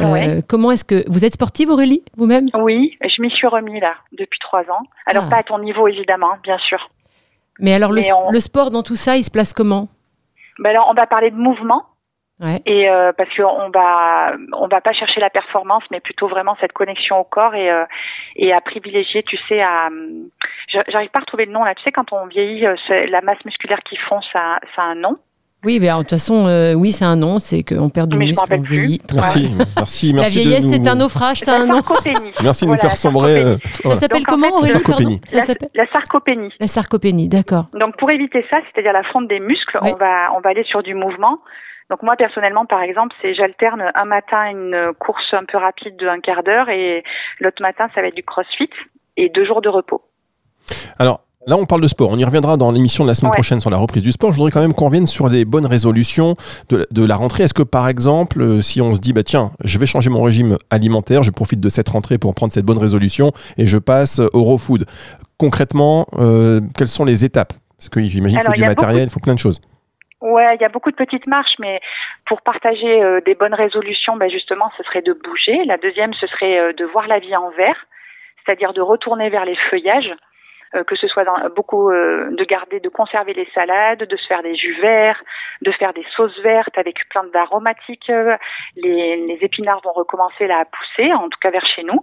Euh. 0.00 0.40
Comment 0.48 0.70
est-ce 0.70 0.84
que 0.84 1.04
vous 1.10 1.24
êtes 1.24 1.34
sportive, 1.34 1.68
Aurélie, 1.70 2.02
vous-même? 2.16 2.48
Oui, 2.54 2.96
je 3.02 3.20
m'y 3.22 3.30
suis 3.30 3.46
remis 3.46 3.80
là 3.80 3.94
depuis 4.16 4.38
trois 4.40 4.60
ans. 4.62 4.84
Alors 5.06 5.24
Ah. 5.26 5.30
pas 5.30 5.36
à 5.38 5.42
ton 5.42 5.58
niveau 5.58 5.88
évidemment, 5.88 6.30
bien 6.42 6.58
sûr. 6.68 6.78
Mais 7.60 7.74
alors, 7.74 7.92
le, 7.92 8.02
on- 8.12 8.30
le 8.30 8.40
sport 8.40 8.70
dans 8.70 8.82
tout 8.82 8.96
ça, 8.96 9.16
il 9.16 9.24
se 9.24 9.30
place 9.30 9.52
comment? 9.52 9.88
Ben 10.58 10.70
alors 10.70 10.88
on 10.90 10.94
va 10.94 11.06
parler 11.06 11.30
de 11.30 11.36
mouvement 11.36 11.84
Ouais. 12.40 12.60
et 12.66 12.90
euh, 12.90 13.12
parce 13.12 13.30
qu'on 13.36 13.70
va 13.70 14.32
on 14.54 14.66
va 14.66 14.80
pas 14.80 14.92
chercher 14.92 15.20
la 15.20 15.30
performance, 15.30 15.84
mais 15.92 16.00
plutôt 16.00 16.26
vraiment 16.26 16.56
cette 16.60 16.72
connexion 16.72 17.20
au 17.20 17.24
corps 17.24 17.54
et 17.54 17.70
euh, 17.70 17.84
et 18.34 18.52
à 18.52 18.60
privilégier, 18.60 19.22
tu 19.22 19.36
sais, 19.48 19.62
à 19.62 19.88
j'a- 20.68 20.82
j'arrive 20.88 21.10
pas 21.10 21.20
à 21.20 21.22
retrouver 21.22 21.46
le 21.46 21.52
nom 21.52 21.62
là. 21.62 21.76
Tu 21.76 21.82
sais 21.84 21.92
quand 21.92 22.12
on 22.12 22.26
vieillit, 22.26 22.66
euh, 22.66 22.74
c'est- 22.88 23.06
la 23.06 23.20
masse 23.20 23.44
musculaire 23.44 23.78
qui 23.84 23.96
fond, 23.96 24.20
ça 24.32 24.58
ça 24.74 24.82
a 24.82 24.86
un 24.86 24.96
nom. 24.96 25.16
Oui, 25.64 25.78
mais 25.80 25.88
alors, 25.88 26.00
de 26.00 26.04
toute 26.04 26.10
façon, 26.10 26.46
euh, 26.46 26.74
oui, 26.74 26.92
c'est 26.92 27.04
un 27.04 27.16
nom, 27.16 27.38
c'est 27.38 27.62
qu'on 27.62 27.88
perd 27.90 28.08
du 28.10 28.16
Mais 28.18 28.26
je 28.28 28.34
m'en 28.34 28.42
muscle, 28.42 28.54
on 28.54 28.62
plus. 28.62 28.76
vieillit. 28.78 29.00
Merci, 29.14 29.50
merci, 29.76 30.12
La 30.12 30.20
merci. 30.22 30.36
de 30.36 30.40
vieillesse, 30.42 30.64
nous- 30.64 30.70
c'est 30.72 30.88
un 30.88 30.94
naufrage, 30.94 31.40
c'est 31.40 31.50
La 31.50 31.56
un 31.58 31.66
nom. 31.66 31.80
sarcopénie. 31.82 32.32
Merci 32.42 32.64
de 32.64 32.70
nous 32.70 32.74
Voilà, 32.76 32.80
faire 32.82 32.90
la 32.90 32.96
sombrer. 32.96 33.42
euh, 33.42 33.56
Ça 33.56 33.80
voilà. 33.84 34.00
s'appelle 34.00 34.18
Donc, 34.24 34.28
en 34.28 34.32
comment, 34.34 34.46
fait, 34.48 34.52
Aurélie 34.54 34.72
sarcopénie. 34.72 35.18
pardon 35.20 35.26
Ça 35.30 35.36
La, 35.36 35.42
s'appelle 35.42 35.68
la 35.74 35.86
sarcopénie. 35.92 36.48
La 36.60 36.66
sarcopénie, 36.66 37.28
d'accord. 37.28 37.66
Donc 37.78 37.96
pour 37.96 38.10
éviter 38.10 38.44
ça, 38.50 38.58
c'est-à-dire 38.72 38.92
la 38.92 39.04
fonte 39.04 39.28
des 39.28 39.40
muscles, 39.40 39.78
Oui. 39.82 39.90
on 39.94 39.96
va 39.96 40.28
on 40.36 40.40
va 40.40 40.50
aller 40.50 40.64
sur 40.64 40.82
du 40.82 40.94
mouvement. 40.94 41.38
Donc 41.90 42.02
moi 42.02 42.16
personnellement, 42.16 42.64
par 42.66 42.82
exemple, 42.82 43.14
c'est 43.20 43.34
j'alterne 43.34 43.90
un 43.94 44.04
matin 44.04 44.46
une 44.50 44.92
course 44.98 45.32
un 45.32 45.44
peu 45.44 45.58
rapide 45.58 45.96
de 45.96 46.06
un 46.06 46.20
quart 46.20 46.42
d'heure 46.42 46.68
et 46.70 47.02
l'autre 47.40 47.60
matin 47.62 47.88
ça 47.94 48.00
va 48.00 48.08
être 48.08 48.14
du 48.16 48.22
CrossFit 48.22 48.70
et 49.16 49.28
deux 49.28 49.44
jours 49.46 49.60
de 49.60 49.68
repos. 49.68 50.02
Alors, 50.98 51.20
là, 51.46 51.56
on 51.58 51.64
parle 51.66 51.80
de 51.80 51.88
sport. 51.88 52.10
On 52.10 52.18
y 52.18 52.24
reviendra 52.24 52.56
dans 52.56 52.70
l'émission 52.72 53.04
de 53.04 53.08
la 53.08 53.14
semaine 53.14 53.30
Ouais. 53.30 53.36
prochaine 53.36 53.60
sur 53.60 53.70
la 53.70 53.76
reprise 53.76 54.02
du 54.02 54.12
sport. 54.12 54.32
Je 54.32 54.38
voudrais 54.38 54.50
quand 54.50 54.60
même 54.60 54.74
qu'on 54.74 54.86
revienne 54.86 55.06
sur 55.06 55.28
les 55.28 55.44
bonnes 55.44 55.66
résolutions 55.66 56.36
de, 56.68 56.86
de 56.90 57.04
la 57.06 57.16
rentrée. 57.16 57.44
Est-ce 57.44 57.54
que, 57.54 57.62
par 57.62 57.88
exemple, 57.88 58.40
euh, 58.40 58.62
si 58.62 58.80
on 58.80 58.94
se 58.94 59.00
dit, 59.00 59.12
bah, 59.12 59.22
tiens, 59.22 59.52
je 59.62 59.78
vais 59.78 59.86
changer 59.86 60.10
mon 60.10 60.22
régime 60.22 60.56
alimentaire, 60.70 61.22
je 61.22 61.30
profite 61.30 61.60
de 61.60 61.68
cette 61.68 61.88
rentrée 61.88 62.18
pour 62.18 62.34
prendre 62.34 62.52
cette 62.52 62.64
bonne 62.66 62.78
résolution 62.78 63.32
et 63.58 63.66
je 63.66 63.78
passe 63.78 64.20
au 64.32 64.42
raw 64.42 64.58
food. 64.58 64.84
Concrètement, 65.38 66.06
euh, 66.18 66.60
quelles 66.76 66.88
sont 66.88 67.04
les 67.04 67.24
étapes? 67.24 67.52
Parce 67.78 67.88
que 67.88 68.00
j'imagine 68.00 68.38
qu'il 68.38 68.46
faut 68.46 68.52
du 68.52 68.64
matériel, 68.64 69.04
il 69.04 69.10
faut 69.10 69.20
plein 69.20 69.34
de 69.34 69.38
choses. 69.38 69.60
Ouais, 70.20 70.56
il 70.56 70.62
y 70.62 70.64
a 70.64 70.70
beaucoup 70.70 70.90
de 70.90 70.96
petites 70.96 71.26
marches, 71.26 71.56
mais 71.58 71.80
pour 72.26 72.40
partager 72.40 73.02
euh, 73.02 73.20
des 73.26 73.34
bonnes 73.34 73.52
résolutions, 73.52 74.16
ben 74.16 74.30
justement, 74.30 74.70
ce 74.78 74.82
serait 74.84 75.02
de 75.02 75.12
bouger. 75.12 75.64
La 75.66 75.76
deuxième, 75.76 76.14
ce 76.14 76.26
serait 76.28 76.58
euh, 76.58 76.72
de 76.72 76.84
voir 76.86 77.06
la 77.08 77.18
vie 77.18 77.36
en 77.36 77.50
vert, 77.50 77.76
c'est-à-dire 78.46 78.72
de 78.72 78.80
retourner 78.80 79.28
vers 79.28 79.44
les 79.44 79.56
feuillages, 79.68 80.08
euh, 80.08 80.16
que 80.82 80.96
ce 80.96 81.06
soit 81.06 81.24
dans, 81.24 81.36
beaucoup 81.54 81.90
euh, 81.90 82.30
de 82.36 82.44
garder, 82.44 82.80
de 82.80 82.88
conserver 82.88 83.34
les 83.34 83.46
salades, 83.54 84.02
de 84.08 84.16
se 84.16 84.26
faire 84.26 84.42
des 84.42 84.56
jus 84.56 84.76
verts, 84.80 85.22
de 85.62 85.70
faire 85.72 85.92
des 85.92 86.04
sauces 86.16 86.38
vertes 86.42 86.76
avec 86.76 86.96
plein 87.10 87.24
d'aromatiques. 87.32 88.10
euh, 88.10 88.36
Les, 88.76 89.24
les 89.28 89.38
épinards 89.42 89.82
vont 89.84 89.92
recommencer 89.92 90.46
là 90.46 90.58
à 90.58 90.64
pousser, 90.64 91.12
en 91.12 91.28
tout 91.28 91.38
cas 91.40 91.50
vers 91.50 91.66
chez 91.76 91.84
nous. 91.84 92.00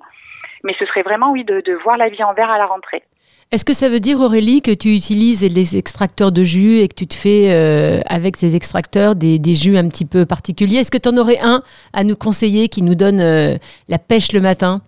Mais 0.64 0.74
ce 0.80 0.86
serait 0.86 1.02
vraiment, 1.02 1.32
oui, 1.32 1.44
de, 1.44 1.60
de 1.62 1.74
voir 1.84 1.98
la 1.98 2.10
vie 2.10 2.24
en 2.24 2.34
vert 2.34 2.50
à 2.50 2.58
la 2.58 2.68
rentrée. 2.68 3.04
Est-ce 3.52 3.66
que 3.66 3.74
ça 3.74 3.90
veut 3.90 4.00
dire, 4.00 4.22
Aurélie, 4.22 4.62
que 4.62 4.72
tu 4.72 4.90
utilises 4.96 5.44
les 5.44 5.76
extracteurs 5.76 6.32
de 6.32 6.44
jus 6.44 6.78
et 6.78 6.88
que 6.88 6.96
tu 6.96 7.08
te 7.08 7.16
fais, 7.16 7.52
euh, 7.52 8.00
avec 8.08 8.38
ces 8.38 8.56
extracteurs, 8.56 9.16
des, 9.16 9.40
des 9.40 9.56
jus 9.56 9.76
un 9.76 9.90
petit 9.90 10.06
peu 10.06 10.26
particuliers? 10.26 10.78
Est-ce 10.78 10.92
que 10.92 10.98
tu 10.98 11.10
en 11.10 11.18
aurais 11.18 11.40
un 11.42 11.62
à 11.92 12.06
nous 12.06 12.16
conseiller 12.16 12.70
qui 12.70 12.82
nous 12.82 12.96
donne 12.96 13.20
euh, 13.20 13.58
la 13.90 13.98
pêche 14.00 14.32
le 14.32 14.40
matin? 14.40 14.82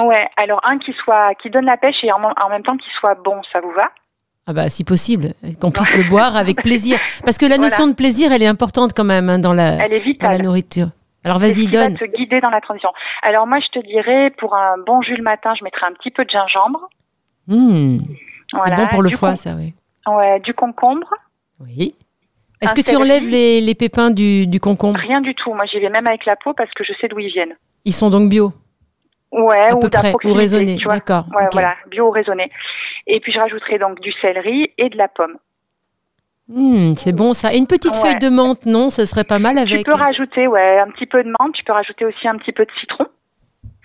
Ouais, 0.00 0.28
alors 0.36 0.60
un 0.64 0.78
qui 0.78 0.92
soit, 1.04 1.34
qui 1.42 1.50
donne 1.50 1.64
la 1.64 1.76
pêche 1.76 1.96
et 2.02 2.12
en, 2.12 2.22
en 2.22 2.48
même 2.48 2.62
temps 2.62 2.76
qui 2.76 2.88
soit 3.00 3.14
bon, 3.16 3.40
ça 3.52 3.60
vous 3.60 3.72
va? 3.72 3.90
Ah 4.46 4.52
bah, 4.54 4.68
si 4.70 4.82
possible, 4.84 5.34
qu'on 5.60 5.70
puisse 5.70 5.94
le 5.96 6.08
boire 6.08 6.36
avec 6.36 6.56
plaisir. 6.62 6.98
Parce 7.24 7.36
que 7.36 7.44
la 7.46 7.56
Voilà. 7.56 7.70
notion 7.70 7.86
de 7.88 7.94
plaisir, 7.94 8.32
elle 8.32 8.42
est 8.42 8.46
importante 8.46 8.92
quand 8.96 9.04
même 9.04 9.28
hein, 9.28 9.38
dans, 9.38 9.52
la, 9.52 9.84
Elle 9.84 9.92
est 9.92 10.20
dans 10.20 10.28
la 10.30 10.38
nourriture. 10.38 10.88
Alors 11.24 11.38
C'est 11.40 11.48
vas-y, 11.48 11.66
qui 11.68 11.76
va 11.76 11.88
donne. 11.88 11.98
te 11.98 12.04
guider 12.04 12.40
dans 12.40 12.48
la 12.50 12.60
transition. 12.60 12.90
Alors 13.22 13.46
moi, 13.46 13.58
je 13.60 13.78
te 13.78 13.84
dirais, 13.86 14.30
pour 14.38 14.54
un 14.54 14.76
bon 14.86 15.02
jus 15.02 15.16
le 15.16 15.22
matin, 15.22 15.52
je 15.58 15.64
mettrais 15.64 15.86
un 15.86 15.92
petit 15.92 16.10
peu 16.10 16.24
de 16.24 16.30
gingembre. 16.30 16.88
Mmh, 17.48 17.98
c'est 17.98 18.56
Voilà, 18.56 18.76
bon 18.76 18.86
pour 18.88 19.02
le 19.02 19.10
du 19.10 19.16
foie, 19.16 19.36
ça, 19.36 19.50
oui. 19.56 19.74
Ouais, 20.06 20.40
du 20.40 20.54
concombre. 20.54 21.12
Oui. 21.60 21.94
Est-ce 22.60 22.72
que 22.74 22.80
tu 22.80 22.96
enlèves 22.96 23.28
les, 23.28 23.60
les 23.60 23.74
pépins 23.74 24.10
du, 24.10 24.46
du 24.46 24.58
concombre? 24.60 24.98
Rien 24.98 25.20
du 25.20 25.34
tout. 25.34 25.52
Moi, 25.54 25.64
j'y 25.66 25.78
vais 25.78 25.90
même 25.90 26.06
avec 26.06 26.24
la 26.24 26.36
peau 26.36 26.54
parce 26.54 26.70
que 26.72 26.82
je 26.84 26.92
sais 27.00 27.08
d'où 27.08 27.18
ils 27.18 27.30
viennent. 27.32 27.54
Ils 27.84 27.92
sont 27.92 28.10
donc 28.10 28.28
bio, 28.30 28.52
Ouais, 29.32 29.68
à 29.70 29.76
ou 29.76 29.80
peu 29.80 29.88
d'un 29.88 29.98
près, 30.00 30.12
ou 30.14 30.18
tu 30.78 30.84
vois. 30.84 30.94
D'accord. 30.94 31.24
Ouais, 31.36 31.46
voilà, 31.52 31.74
bio 31.90 32.06
ou 32.06 32.10
raisonné. 32.10 32.50
Et 33.06 33.20
puis 33.20 33.32
je 33.32 33.38
rajouterai 33.38 33.78
donc 33.78 34.00
du 34.00 34.12
céleri 34.20 34.72
et 34.78 34.88
de 34.88 34.96
la 34.96 35.08
pomme. 35.08 35.36
Mmh, 36.48 36.94
c'est 36.96 37.12
bon 37.12 37.34
ça. 37.34 37.52
Et 37.52 37.58
une 37.58 37.66
petite 37.66 37.94
Ouais. 37.96 38.00
feuille 38.12 38.18
de 38.18 38.30
menthe, 38.30 38.64
non 38.64 38.88
Ce 38.88 39.04
serait 39.04 39.24
pas 39.24 39.38
mal 39.38 39.54
Tu 39.56 39.60
avec. 39.60 39.84
peux 39.86 39.94
rajouter, 39.94 40.46
ouais, 40.46 40.78
un 40.78 40.90
petit 40.90 41.06
peu 41.06 41.22
de 41.22 41.28
menthe. 41.28 41.52
Tu 41.52 41.62
peux 41.64 41.72
rajouter 41.74 42.06
aussi 42.06 42.26
un 42.26 42.36
petit 42.38 42.52
peu 42.52 42.64
de 42.64 42.70
citron, 42.80 43.06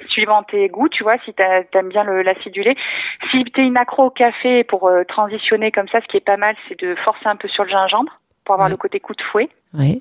suivant 0.08 0.44
tes 0.44 0.70
goûts, 0.70 0.88
tu 0.88 1.04
vois, 1.04 1.18
si 1.26 1.34
t'a- 1.34 1.64
t'aimes 1.66 1.90
bien 1.90 2.06
l'acidulé. 2.06 2.76
Si 3.32 3.44
t'es 3.54 3.64
une 3.64 3.76
accro 3.76 4.06
au 4.06 4.10
café, 4.12 4.64
pour 4.64 4.88
euh, 4.88 5.04
transitionner 5.04 5.72
comme 5.74 5.90
ça, 5.90 6.00
ce 6.02 6.08
qui 6.08 6.18
est 6.18 6.26
pas 6.26 6.38
mal, 6.38 6.56
c'est 6.70 6.80
de 6.80 6.96
forcer 7.04 7.26
un 7.28 7.36
peu 7.36 7.50
sur 7.50 7.66
le 7.66 7.70
gingembre 7.70 8.14
pour 8.46 8.54
avoir 8.56 8.68
Ouais. 8.68 8.72
le 8.74 8.78
côté 8.78 9.02
coup 9.02 9.14
de 9.14 9.22
fouet. 9.24 9.50
Ouais. 9.74 10.00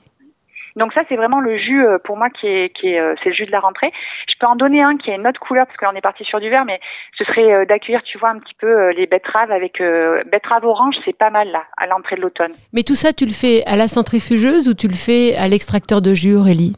Donc 0.76 0.92
ça, 0.92 1.02
c'est 1.08 1.16
vraiment 1.16 1.40
le 1.40 1.56
jus 1.58 1.84
euh, 1.84 1.98
pour 2.02 2.16
moi 2.16 2.30
qui 2.30 2.46
est, 2.46 2.70
qui 2.70 2.88
est, 2.88 3.00
euh, 3.00 3.14
c'est 3.22 3.30
le 3.30 3.34
jus 3.34 3.46
de 3.46 3.50
la 3.50 3.60
rentrée. 3.60 3.92
Je 4.28 4.34
peux 4.38 4.46
en 4.46 4.56
donner 4.56 4.82
un 4.82 4.96
qui 4.96 5.10
a 5.10 5.14
une 5.14 5.26
autre 5.26 5.40
couleur 5.40 5.66
parce 5.66 5.76
que 5.76 5.84
là 5.84 5.90
on 5.92 5.96
est 5.96 6.02
parti 6.02 6.24
sur 6.24 6.40
du 6.40 6.48
vert, 6.48 6.64
mais 6.64 6.80
ce 7.18 7.24
serait 7.24 7.52
euh, 7.52 7.64
d'accueillir, 7.64 8.02
tu 8.02 8.18
vois, 8.18 8.30
un 8.30 8.38
petit 8.38 8.54
peu 8.58 8.90
les 8.90 9.06
betteraves 9.06 9.50
avec 9.50 9.80
euh, 9.80 10.22
betterave 10.30 10.64
orange, 10.64 10.94
c'est 11.04 11.16
pas 11.16 11.30
mal 11.30 11.48
là 11.48 11.62
à 11.76 11.86
l'entrée 11.86 12.16
de 12.16 12.22
l'automne. 12.22 12.52
Mais 12.72 12.82
tout 12.82 12.94
ça, 12.94 13.12
tu 13.12 13.24
le 13.24 13.32
fais 13.32 13.62
à 13.66 13.76
la 13.76 13.88
centrifugeuse 13.88 14.68
ou 14.68 14.74
tu 14.74 14.88
le 14.88 14.94
fais 14.94 15.36
à 15.36 15.48
l'extracteur 15.48 16.00
de 16.00 16.14
jus, 16.14 16.34
Aurélie? 16.34 16.76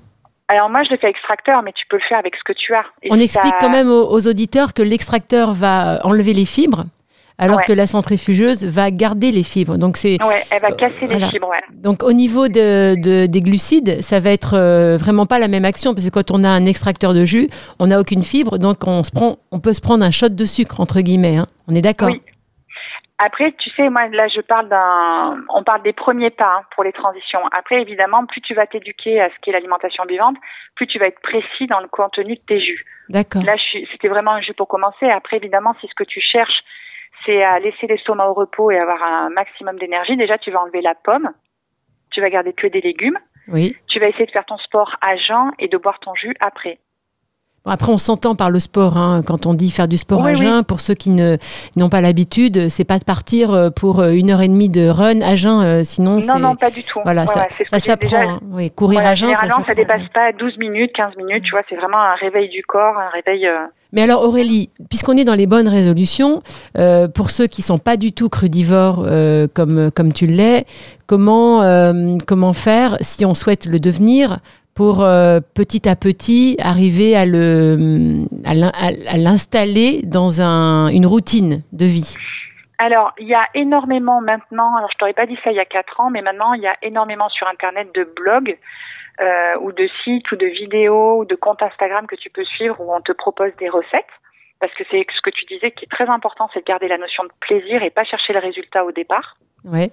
Alors 0.49 0.69
moi, 0.69 0.83
je 0.83 0.91
le 0.91 0.99
fais 0.99 1.09
extracteur, 1.09 1.63
mais 1.63 1.73
tu 1.73 1.87
peux 1.89 1.97
le 1.97 2.03
faire 2.07 2.19
avec 2.19 2.37
ce 2.37 2.45
que 2.45 2.53
tu 2.53 2.75
as. 2.75 2.85
Et 3.03 3.09
On 3.11 3.19
explique 3.19 3.55
quand 3.61 3.71
même 3.71 3.89
aux, 3.89 4.11
aux 4.11 4.29
auditeurs 4.29 4.75
que 4.75 4.83
l'extracteur 4.83 5.55
va 5.55 6.01
enlever 6.05 6.35
les 6.35 6.45
fibres, 6.45 6.85
alors 7.39 7.57
Ouais. 7.59 7.65
que 7.67 7.73
la 7.73 7.87
centrifugeuse 7.87 8.65
va 8.65 8.91
garder 8.91 9.31
les 9.33 9.43
fibres. 9.43 9.77
Donc 9.77 9.97
c'est 9.97 10.23
Ouais, 10.25 10.43
elle 10.51 10.63
va 10.63 10.71
casser 10.73 11.07
les 11.07 11.21
fibres. 11.29 11.49
Ouais. 11.49 11.61
donc 11.73 12.03
au 12.03 12.13
niveau 12.13 12.49
de, 12.49 12.95
de- 13.01 13.27
des 13.27 13.41
glucides, 13.41 14.03
ça 14.03 14.21
va 14.21 14.31
être 14.31 14.55
euh, 14.55 14.97
vraiment 14.97 15.27
pas 15.27 15.39
la 15.39 15.49
même 15.49 15.65
action 15.65 15.95
parce 15.95 16.05
que 16.09 16.11
quand 16.11 16.31
on 16.31 16.45
a 16.45 16.49
un 16.49 16.67
extracteur 16.67 17.13
de 17.15 17.25
jus, 17.25 17.49
on 17.81 17.89
n'a 17.89 17.99
aucune 18.01 18.23
fibre, 18.23 18.59
donc 18.59 18.77
on 18.87 19.03
se 19.03 19.11
prend, 19.11 19.37
on 19.51 19.61
peut 19.61 19.73
se 19.73 19.81
prendre 19.81 20.05
un 20.05 20.11
shot 20.11 20.29
de 20.31 20.45
sucre 20.45 20.81
entre 20.81 21.01
guillemets. 21.01 21.37
hein. 21.39 21.47
On 21.69 21.75
est 21.75 21.83
d'accord? 21.83 22.09
Oui. 22.11 22.23
Après, 23.19 23.53
tu 23.59 23.71
sais, 23.77 23.89
moi 23.91 24.09
là, 24.09 24.27
je 24.27 24.41
parle 24.41 24.69
d'un, 24.69 25.37
on 25.55 25.63
parle 25.63 25.83
des 25.85 25.93
premiers 25.93 26.31
pas 26.31 26.57
hein, 26.59 26.63
pour 26.75 26.83
les 26.83 26.93
transitions. 26.93 27.39
Après, 27.57 27.81
évidemment, 27.81 28.27
plus 28.27 28.41
tu 28.41 28.55
vas 28.55 28.67
t'éduquer 28.67 29.21
à 29.21 29.29
ce 29.29 29.35
qu'est 29.41 29.53
l'alimentation 29.53 30.03
vivante, 30.09 30.37
plus 30.75 30.89
tu 30.89 30.99
vas 30.99 31.07
être 31.07 31.21
précis 31.23 31.69
dans 31.69 31.79
le 31.79 31.87
contenu 31.87 32.35
de 32.35 32.41
tes 32.47 32.61
jus. 32.61 32.85
D'accord. 33.09 33.45
Là, 33.45 33.57
suis- 33.57 33.87
c'était 33.93 34.09
vraiment 34.09 34.33
un 34.33 34.41
jus 34.41 34.53
pour 34.55 34.67
commencer. 34.67 35.07
Après, 35.09 35.37
évidemment, 35.37 35.75
si 35.81 35.87
ce 35.87 35.95
que 35.95 36.03
tu 36.03 36.21
cherches, 36.21 36.65
c'est 37.25 37.43
à 37.43 37.59
laisser 37.59 37.87
l'estomac 37.87 38.29
au 38.29 38.35
repos 38.35 38.71
et 38.71 38.79
avoir 38.79 39.03
un 39.03 39.31
maximum 39.31 39.79
d'énergie, 39.79 40.17
déjà, 40.17 40.39
tu 40.39 40.51
vas 40.51 40.61
enlever 40.61 40.81
la 40.81 40.95
pomme. 40.95 41.31
Tu 42.11 42.21
vas 42.21 42.31
garder 42.31 42.53
que 42.53 42.67
des 42.67 42.81
légumes. 42.81 43.19
Oui. 43.49 43.77
Tu 43.89 43.99
vas 43.99 44.09
essayer 44.09 44.27
de 44.27 44.31
faire 44.31 44.45
ton 44.45 44.59
sport 44.59 44.97
à 45.01 45.17
jeun 45.17 45.51
et 45.59 45.69
de 45.69 45.77
boire 45.77 45.99
ton 46.01 46.15
jus 46.15 46.35
après. 46.41 46.79
Bon, 47.65 47.71
après, 47.71 47.91
on 47.91 47.97
s'entend 47.99 48.35
par 48.35 48.51
le 48.51 48.61
sport. 48.61 48.99
hein, 48.99 49.23
quand 49.25 49.47
on 49.47 49.55
dit 49.55 49.71
faire 49.71 49.89
du 49.89 49.97
sport 49.97 50.21
Oui, 50.21 50.27
à 50.27 50.31
oui. 50.33 50.37
jeun, 50.37 50.65
pour 50.65 50.81
ceux 50.83 50.93
qui 50.95 51.09
n'ont 51.11 51.89
pas 51.89 52.03
l'habitude, 52.03 52.69
c'est 52.69 52.85
pas 52.85 52.99
de 52.99 53.05
partir 53.05 53.53
euh, 53.55 53.71
pour 53.71 54.01
euh, 54.01 54.11
une 54.13 54.31
heure 54.31 54.43
et 54.43 54.49
demie 54.49 54.69
de 54.69 54.87
run 54.89 55.23
à 55.23 55.35
jeun. 55.35 55.63
euh, 55.63 55.83
sinon, 55.85 56.21
c'est 56.21 56.27
Non, 56.35 56.39
non, 56.39 56.57
pas 56.57 56.71
du 56.71 56.83
tout. 56.83 57.01
voilà, 57.05 57.23
Ouais, 57.23 57.27
ça, 57.29 57.47
ça 57.65 57.81
s'apprend. 57.81 58.17
hein. 58.35 58.41
Oui, 58.51 58.71
courir 58.71 58.99
Voilà, 59.01 59.11
à 59.11 59.15
jeun, 59.15 59.35
ça 59.35 59.49
ça, 59.67 59.75
dépasse 59.75 60.03
pas 60.13 60.33
12 60.33 60.59
minutes, 60.59 60.91
15 60.95 61.17
minutes, 61.17 61.45
tu 61.45 61.53
vois, 61.53 61.63
c'est 61.71 61.77
vraiment 61.77 61.97
un 62.03 62.15
réveil 62.17 62.51
du 62.51 62.63
corps, 62.65 62.99
un 62.99 63.09
réveil... 63.09 63.47
euh, 63.47 63.65
Mais 63.95 64.03
alors 64.03 64.25
Aurélie, 64.25 64.69
puisqu'on 64.91 65.17
est 65.17 65.25
dans 65.25 65.35
les 65.35 65.47
bonnes 65.47 65.69
résolutions, 65.69 66.43
euh, 66.77 67.09
pour 67.09 67.31
ceux 67.31 67.47
qui 67.47 67.63
sont 67.63 67.79
pas 67.79 67.97
du 67.97 68.13
tout 68.13 68.29
crudivores 68.29 69.05
euh, 69.07 69.47
comme 69.55 69.91
comme 69.91 70.13
tu 70.13 70.27
l'es, 70.27 70.67
comment 71.07 71.63
euh, 71.63 72.19
comment 72.27 72.53
faire 72.53 72.99
si 73.01 73.25
on 73.25 73.33
souhaite 73.35 73.65
le 73.65 73.81
devenir 73.81 74.41
pour 74.75 75.03
euh, 75.05 75.41
petit 75.55 75.89
à 75.89 75.97
petit 75.97 76.57
arriver 76.63 77.15
à 77.17 77.25
le 77.27 78.25
à 78.45 78.55
l'in- 78.55 78.73
à- 78.75 79.15
à 79.15 79.17
l'installer 79.17 80.03
dans 80.03 80.41
un, 80.43 80.89
une 80.89 81.07
routine 81.07 81.63
de 81.73 81.85
vie. 81.85 82.17
Alors, 82.79 83.13
il 83.19 83.29
y 83.29 83.35
a 83.35 83.47
énormément 83.55 84.21
maintenant, 84.21 84.75
alors 84.77 84.91
je 84.93 84.99
t'aurais 84.99 85.13
pas 85.13 85.27
dit 85.27 85.39
ça 85.45 85.51
il 85.53 85.57
y 85.57 85.61
a 85.61 85.65
4 85.65 86.01
ans, 86.01 86.11
mais 86.11 86.23
maintenant, 86.23 86.55
il 86.55 86.63
y 86.63 86.67
a 86.67 86.77
énormément 86.83 87.29
sur 87.29 87.47
Internet 87.47 87.89
de 87.95 88.03
blogs 88.17 88.59
euh, 89.21 89.55
ou 89.61 89.71
de 89.71 89.89
sites 90.03 90.31
ou 90.33 90.37
de 90.37 90.47
vidéos 90.47 91.21
ou 91.21 91.25
de 91.25 91.37
comptes 91.37 91.63
Instagram 91.63 92.07
que 92.09 92.17
tu 92.17 92.31
peux 92.31 92.45
suivre 92.45 92.77
où 92.81 92.93
on 92.93 93.01
te 93.01 93.13
propose 93.13 93.53
des 93.61 93.69
recettes. 93.69 94.11
Parce 94.61 94.73
que 94.75 94.83
c'est 94.91 95.07
ce 95.15 95.21
que 95.23 95.31
tu 95.31 95.45
disais 95.47 95.71
qui 95.71 95.85
est 95.85 95.89
très 95.91 96.09
important, 96.09 96.49
c'est 96.53 96.61
de 96.61 96.65
garder 96.65 96.89
la 96.89 96.99
notion 96.99 97.23
de 97.25 97.31
plaisir 97.41 97.83
et 97.83 97.91
pas 97.91 98.05
chercher 98.05 98.33
le 98.33 98.41
résultat 98.41 98.85
au 98.85 98.93
départ. 98.93 99.37
Ouais. 99.65 99.91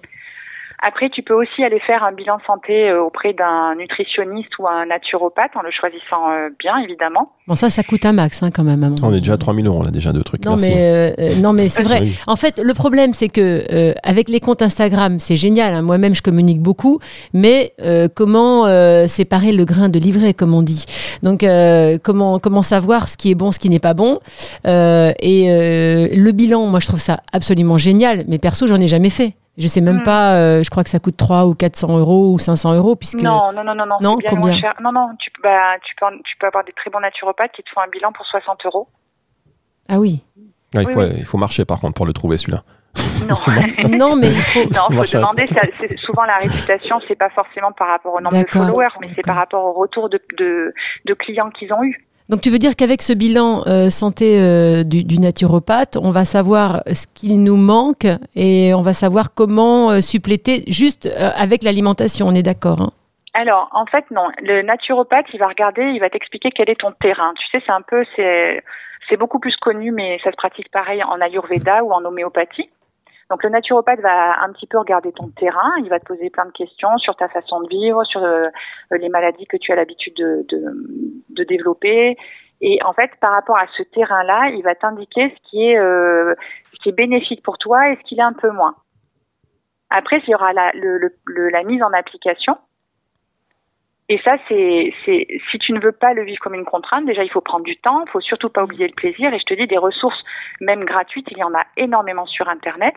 Après, 0.84 1.08
tu 1.10 1.22
peux 1.22 1.34
aussi 1.34 1.62
aller 1.62 1.78
faire 1.86 2.02
un 2.02 2.12
bilan 2.12 2.38
de 2.38 2.42
santé 2.44 2.90
euh, 2.90 3.02
auprès 3.02 3.32
d'un 3.34 3.74
nutritionniste 3.76 4.50
ou 4.58 4.66
un 4.66 4.86
naturopathe 4.86 5.52
en 5.54 5.62
le 5.62 5.70
choisissant 5.70 6.30
euh, 6.30 6.48
bien, 6.58 6.76
évidemment. 6.84 7.30
Bon, 7.46 7.54
ça, 7.54 7.70
ça 7.70 7.82
coûte 7.84 8.04
un 8.04 8.12
max 8.12 8.42
hein, 8.42 8.50
quand 8.50 8.64
même. 8.64 8.82
à 8.82 8.88
mon 8.88 8.94
On 9.02 9.12
est 9.14 9.20
déjà 9.20 9.34
à 9.34 9.36
3000 9.36 9.66
euros, 9.66 9.82
là, 9.84 9.90
déjà, 9.90 10.12
de 10.12 10.20
trucs. 10.22 10.44
Non 10.44 10.52
Merci. 10.52 10.70
mais, 10.74 10.80
euh, 10.82 11.10
euh, 11.20 11.34
non, 11.40 11.52
mais 11.52 11.68
c'est 11.68 11.82
vrai. 11.90 12.00
Oui. 12.02 12.18
En 12.26 12.34
fait, 12.36 12.58
le 12.62 12.74
problème, 12.74 13.14
c'est 13.14 13.28
que 13.28 13.62
euh, 13.72 13.92
avec 14.02 14.28
les 14.28 14.40
comptes 14.40 14.60
Instagram, 14.62 15.20
c'est 15.20 15.36
génial. 15.36 15.72
hein. 15.74 15.82
Moi-même, 15.82 16.14
je 16.14 16.22
communique 16.22 16.60
beaucoup, 16.60 16.98
mais 17.32 17.72
euh, 17.80 18.08
comment 18.12 18.66
euh, 18.66 19.06
séparer 19.06 19.52
le 19.52 19.64
grain 19.64 19.88
de 19.88 19.98
l'ivraie, 20.00 20.34
comme 20.34 20.52
on 20.52 20.62
dit? 20.62 20.84
Donc, 21.22 21.44
euh, 21.44 21.96
comment 22.02 22.38
comment 22.40 22.62
savoir 22.62 23.06
ce 23.08 23.16
qui 23.16 23.30
est 23.30 23.34
bon, 23.36 23.52
ce 23.52 23.58
qui 23.60 23.70
n'est 23.70 23.78
pas 23.78 23.94
bon? 23.94 24.18
Euh, 24.66 25.12
Et 25.20 25.50
euh, 25.50 26.08
le 26.12 26.32
bilan, 26.32 26.66
moi, 26.66 26.80
je 26.80 26.86
trouve 26.88 27.00
ça 27.00 27.20
absolument 27.32 27.78
génial. 27.78 28.24
Mais 28.26 28.38
perso, 28.38 28.66
j'en 28.66 28.80
ai 28.80 28.88
jamais 28.88 29.10
fait. 29.10 29.34
Je 29.58 29.68
sais 29.68 29.80
même 29.82 29.98
Hmm. 29.98 30.02
pas. 30.02 30.34
euh, 30.36 30.62
je 30.64 30.70
crois 30.70 30.82
que 30.82 30.88
ça 30.90 30.98
coûte 30.98 31.16
3 31.16 31.44
ou 31.46 31.54
400 31.54 31.98
euros 31.98 32.32
ou 32.32 32.38
500 32.38 32.72
euros, 32.74 32.96
puisque 32.96 33.20
Non, 33.20 33.52
non, 33.52 33.62
non, 33.64 33.74
non, 33.74 33.84
non, 33.86 33.96
Non, 34.00 34.16
c'est 34.16 34.22
bien 34.22 34.30
combien 34.30 34.52
moins 34.52 34.60
cher. 34.60 34.74
Non, 34.82 34.92
non, 34.92 35.10
tu, 35.18 35.30
peux- 35.30 35.42
bah, 35.42 35.74
tu, 35.84 35.94
peux, 36.00 36.06
tu 36.24 36.36
peux 36.38 36.46
avoir 36.46 36.64
des 36.64 36.72
très 36.72 36.90
bons 36.90 37.00
naturopathes 37.00 37.52
qui 37.52 37.62
te 37.62 37.68
font 37.74 37.80
un 37.82 37.88
bilan 37.88 38.12
pour 38.12 38.24
60 38.26 38.64
euros. 38.64 38.88
ah 39.88 39.98
oui. 39.98 40.24
Il, 40.74 40.78
Oui, 40.78 40.92
faut, 40.92 41.00
oui. 41.00 41.08
il 41.18 41.26
faut 41.26 41.36
marcher, 41.38 41.66
par 41.66 41.80
contre, 41.80 41.94
pour 41.94 42.06
le 42.06 42.14
trouver, 42.14 42.38
celui-là. 42.38 42.62
Non. 43.28 43.36
non, 43.90 44.16
mais 44.16 44.28
il 44.28 44.42
faut. 44.42 44.60
Non, 44.64 44.86
faut 45.02 45.16
demander. 45.18 45.46
ça- 45.46 45.96
souvent, 46.06 46.24
la 46.24 46.38
réputation, 46.38 46.98
c'est 47.06 47.14
pas 47.14 47.28
forcément 47.30 47.72
par 47.72 47.88
rapport 47.88 48.14
au 48.14 48.20
nombre 48.22 48.42
de 48.42 48.46
followers, 48.50 48.88
mais 49.00 49.08
c'est 49.14 49.24
par 49.24 49.36
rapport 49.36 49.64
au 49.64 49.72
retour 49.74 50.08
de, 50.08 50.18
de, 50.38 50.72
de 51.04 51.14
clients 51.14 51.50
qu'ils 51.50 51.72
ont 51.74 51.82
eu. 51.84 52.06
Donc 52.32 52.40
tu 52.40 52.48
veux 52.48 52.58
dire 52.58 52.76
qu'avec 52.76 53.02
ce 53.02 53.12
bilan 53.12 53.60
euh, 53.66 53.90
santé 53.90 54.40
euh, 54.40 54.84
du, 54.84 55.04
du 55.04 55.18
naturopathe, 55.18 55.98
on 56.00 56.10
va 56.10 56.24
savoir 56.24 56.80
ce 56.86 57.06
qu'il 57.06 57.44
nous 57.44 57.58
manque 57.58 58.06
et 58.34 58.72
on 58.72 58.80
va 58.80 58.94
savoir 58.94 59.34
comment 59.34 59.90
euh, 59.90 60.00
suppléter 60.00 60.64
juste 60.66 61.04
euh, 61.04 61.28
avec 61.36 61.62
l'alimentation, 61.62 62.26
on 62.26 62.34
est 62.34 62.42
d'accord 62.42 62.80
hein? 62.80 62.90
Alors, 63.34 63.68
en 63.72 63.84
fait, 63.84 64.04
non. 64.10 64.28
Le 64.40 64.62
naturopathe, 64.62 65.26
il 65.34 65.40
va 65.40 65.48
regarder, 65.48 65.82
il 65.82 66.00
va 66.00 66.08
t'expliquer 66.08 66.50
quel 66.54 66.70
est 66.70 66.80
ton 66.80 66.92
terrain. 66.92 67.34
Tu 67.36 67.44
sais, 67.50 67.62
c'est 67.66 67.72
un 67.72 67.82
peu, 67.82 68.02
c'est, 68.16 68.62
c'est 69.10 69.18
beaucoup 69.18 69.38
plus 69.38 69.56
connu, 69.56 69.92
mais 69.92 70.18
ça 70.24 70.30
se 70.30 70.36
pratique 70.36 70.70
pareil 70.70 71.02
en 71.04 71.20
Ayurveda 71.20 71.84
ou 71.84 71.92
en 71.92 72.02
homéopathie. 72.02 72.70
Donc, 73.32 73.42
le 73.44 73.48
naturopathe 73.48 74.00
va 74.00 74.42
un 74.42 74.52
petit 74.52 74.66
peu 74.66 74.78
regarder 74.78 75.10
ton 75.10 75.28
terrain. 75.28 75.72
Il 75.78 75.88
va 75.88 75.98
te 75.98 76.04
poser 76.04 76.28
plein 76.28 76.44
de 76.44 76.50
questions 76.52 76.98
sur 76.98 77.16
ta 77.16 77.28
façon 77.28 77.62
de 77.62 77.68
vivre, 77.68 78.04
sur 78.04 78.22
euh, 78.22 78.48
les 78.90 79.08
maladies 79.08 79.46
que 79.46 79.56
tu 79.56 79.72
as 79.72 79.74
l'habitude 79.74 80.14
de, 80.16 80.44
de, 80.50 80.62
de 81.30 81.44
développer. 81.44 82.18
Et 82.60 82.78
en 82.84 82.92
fait, 82.92 83.10
par 83.22 83.32
rapport 83.32 83.56
à 83.56 83.66
ce 83.74 83.82
terrain-là, 83.84 84.50
il 84.50 84.62
va 84.62 84.74
t'indiquer 84.74 85.34
ce 85.34 85.50
qui 85.50 85.64
est, 85.70 85.78
euh, 85.78 86.34
ce 86.74 86.78
qui 86.82 86.90
est 86.90 86.92
bénéfique 86.92 87.42
pour 87.42 87.56
toi 87.56 87.88
et 87.88 87.96
ce 87.96 88.02
qui 88.02 88.16
l'est 88.16 88.22
un 88.22 88.34
peu 88.34 88.50
moins. 88.50 88.74
Après, 89.88 90.18
il 90.26 90.30
y 90.30 90.34
aura 90.34 90.52
la, 90.52 90.70
le- 90.74 90.98
le- 91.24 91.48
la 91.48 91.62
mise 91.62 91.82
en 91.82 91.92
application. 91.94 92.58
Et 94.08 94.20
ça, 94.24 94.36
c'est, 94.48 94.92
si 95.04 95.58
tu 95.58 95.72
ne 95.72 95.80
veux 95.80 95.92
pas 95.92 96.12
le 96.12 96.24
vivre 96.24 96.40
comme 96.40 96.54
une 96.54 96.64
contrainte, 96.64 97.06
déjà, 97.06 97.22
il 97.22 97.30
faut 97.30 97.40
prendre 97.40 97.64
du 97.64 97.76
temps, 97.76 98.04
il 98.04 98.10
faut 98.10 98.20
surtout 98.20 98.50
pas 98.50 98.64
oublier 98.64 98.86
le 98.86 98.94
plaisir. 98.94 99.32
Et 99.32 99.38
je 99.38 99.44
te 99.44 99.54
dis, 99.54 99.66
des 99.66 99.78
ressources, 99.78 100.22
même 100.60 100.84
gratuites, 100.84 101.28
il 101.30 101.38
y 101.38 101.44
en 101.44 101.54
a 101.54 101.64
énormément 101.76 102.26
sur 102.26 102.48
Internet. 102.48 102.94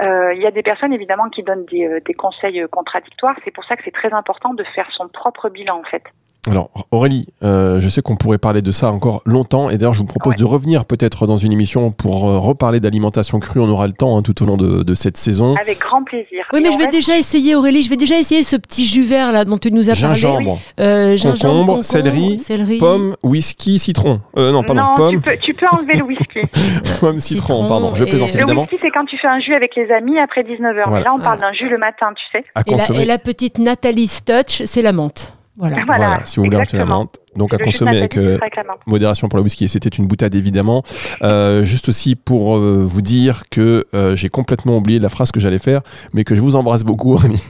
Euh, 0.00 0.32
il 0.34 0.40
y 0.40 0.46
a 0.46 0.50
des 0.50 0.62
personnes, 0.62 0.92
évidemment, 0.92 1.28
qui 1.28 1.42
donnent 1.42 1.66
des, 1.66 1.86
euh, 1.86 2.00
des 2.06 2.14
conseils 2.14 2.60
euh, 2.62 2.68
contradictoires. 2.68 3.36
C'est 3.44 3.50
pour 3.50 3.64
ça 3.64 3.76
que 3.76 3.82
c'est 3.84 3.90
très 3.90 4.12
important 4.12 4.54
de 4.54 4.64
faire 4.64 4.88
son 4.92 5.08
propre 5.08 5.50
bilan, 5.50 5.78
en 5.78 5.84
fait. 5.84 6.04
Alors, 6.48 6.70
Aurélie, 6.90 7.26
euh, 7.44 7.80
je 7.80 7.88
sais 7.90 8.00
qu'on 8.00 8.16
pourrait 8.16 8.38
parler 8.38 8.62
de 8.62 8.70
ça 8.70 8.90
encore 8.90 9.20
longtemps. 9.26 9.68
Et 9.68 9.76
d'ailleurs, 9.76 9.92
je 9.92 9.98
vous 9.98 10.06
propose 10.06 10.30
Ouais. 10.32 10.36
de 10.38 10.44
revenir 10.44 10.86
peut-être 10.86 11.26
dans 11.26 11.36
une 11.36 11.52
émission 11.52 11.90
pour 11.90 12.26
euh, 12.30 12.38
reparler 12.38 12.80
d'alimentation 12.80 13.38
crue. 13.40 13.60
On 13.60 13.68
aura 13.68 13.86
le 13.86 13.92
temps 13.92 14.16
hein, 14.16 14.22
tout 14.22 14.42
au 14.42 14.46
long 14.46 14.56
de, 14.56 14.82
de 14.82 14.94
cette 14.94 15.18
saison. 15.18 15.54
Avec 15.60 15.80
grand 15.80 16.02
plaisir. 16.02 16.46
Oui, 16.54 16.60
Et 16.60 16.62
mais 16.62 16.72
je 16.72 16.78
vais 16.78 16.84
reste- 16.84 16.96
déjà 16.96 17.18
essayer, 17.18 17.54
Aurélie, 17.56 17.82
je 17.82 17.90
vais 17.90 17.96
déjà 17.98 18.18
essayer 18.18 18.42
ce 18.42 18.56
petit 18.56 18.86
jus 18.86 19.04
vert 19.04 19.32
là 19.32 19.44
dont 19.44 19.58
tu 19.58 19.70
nous 19.70 19.90
as 19.90 20.00
parlé. 20.00 20.16
Gingembre, 20.18 20.58
Euh, 20.80 21.18
Concombre, 21.18 21.84
céleri, 21.84 22.38
céleri. 22.38 22.78
pomme, 22.78 23.16
whisky, 23.22 23.78
citron. 23.78 24.20
Euh, 24.38 24.50
non, 24.50 24.62
pardon, 24.62 24.80
non, 24.82 24.94
pomme, 24.96 25.14
tu 25.16 25.20
peux, 25.20 25.36
tu 25.42 25.52
peux 25.52 25.66
enlever 25.70 25.94
le 25.96 26.04
whisky. 26.04 26.40
pomme, 27.00 27.18
citron, 27.18 27.46
citron 27.58 27.68
pardon. 27.68 27.94
Je 27.94 28.04
plaisante 28.04 28.28
Le 28.28 28.32
le 28.36 28.38
évidemment. 28.40 28.62
whisky, 28.62 28.76
c'est 28.80 28.90
quand 28.90 29.04
tu 29.04 29.18
fais 29.18 29.28
un 29.28 29.40
jus 29.40 29.54
avec 29.54 29.76
les 29.76 29.90
amis 29.92 30.18
après 30.18 30.42
19h. 30.42 30.84
Voilà. 30.86 30.90
Mais 30.98 31.04
là, 31.04 31.12
on 31.14 31.18
parle 31.20 31.38
Voilà. 31.38 31.52
d'un 31.52 31.52
jus 31.52 31.68
le 31.68 31.76
matin, 31.76 32.06
tu 32.16 32.24
sais. 32.32 32.44
À 32.54 32.62
Et 32.66 32.70
la, 32.70 32.76
consommer. 32.78 33.02
et 33.02 33.04
la 33.04 33.18
petite 33.18 33.58
Nathalie's 33.58 34.24
Touch, 34.24 34.62
c'est 34.64 34.80
la 34.82 34.92
menthe. 34.92 35.34
Voilà. 35.60 35.76
Voilà, 35.86 36.06
Voilà, 36.08 36.24
si 36.24 36.36
vous 36.36 36.44
voulez 36.46 36.56
acheter 36.56 36.78
la 36.78 36.86
menthe. 36.86 37.14
Donc 37.36 37.54
à 37.54 37.58
consommer 37.58 37.98
avec 37.98 38.16
euh, 38.16 38.38
avec 38.40 38.56
modération 38.86 39.28
pour 39.28 39.36
le 39.36 39.44
whisky. 39.44 39.64
Et 39.64 39.68
C'était 39.68 39.88
une 39.90 40.06
boutade 40.08 40.34
évidemment. 40.34 40.82
Euh, 41.22 41.62
juste 41.62 41.88
aussi 41.88 42.16
pour 42.16 42.56
euh, 42.56 42.82
vous 42.84 43.02
dire 43.02 43.42
que 43.52 43.86
euh, 43.94 44.16
j'ai 44.16 44.28
complètement 44.30 44.78
oublié 44.78 44.98
la 44.98 45.08
phrase 45.10 45.30
que 45.30 45.38
j'allais 45.38 45.60
faire, 45.60 45.82
mais 46.12 46.24
que 46.24 46.34
je 46.34 46.40
vous 46.40 46.56
embrasse 46.56 46.82
beaucoup 46.82 47.12
Aurélie. 47.14 47.40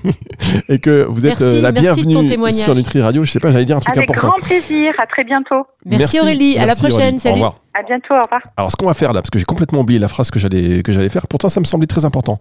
et 0.68 0.80
que 0.80 1.04
vous 1.04 1.24
êtes 1.24 1.40
Merci, 1.40 1.56
euh, 1.58 1.62
la 1.62 1.72
bienvenue 1.72 2.52
sur 2.52 2.74
Nutri 2.74 3.00
Radio. 3.00 3.24
Je 3.24 3.30
sais 3.30 3.38
pas, 3.40 3.52
j'allais 3.52 3.64
dire 3.64 3.76
un 3.78 3.80
truc 3.80 3.96
Avec 3.96 4.10
important. 4.10 4.34
grand 4.36 4.46
plaisir. 4.46 4.92
À 4.98 5.06
très 5.06 5.24
bientôt. 5.24 5.64
Merci, 5.86 6.20
Aurélie, 6.20 6.58
à 6.58 6.66
la 6.66 6.74
prochaine, 6.74 6.94
Aurélie. 6.94 7.16
Au 7.16 7.20
salut. 7.20 7.34
revoir. 7.36 7.54
À 7.72 7.82
bientôt. 7.82 8.14
Au 8.14 8.22
revoir. 8.22 8.42
Alors, 8.58 8.70
ce 8.70 8.76
qu'on 8.76 8.86
va 8.86 8.94
faire 8.94 9.12
là, 9.14 9.22
parce 9.22 9.30
que 9.30 9.38
j'ai 9.38 9.44
complètement 9.46 9.80
oublié 9.80 9.98
la 10.00 10.08
phrase 10.08 10.30
que 10.30 10.38
j'allais 10.38 10.82
que 10.82 10.92
j'allais 10.92 11.08
faire, 11.08 11.26
pourtant 11.26 11.48
ça 11.48 11.60
me 11.60 11.64
semblait 11.64 11.86
très 11.86 12.04
important. 12.04 12.38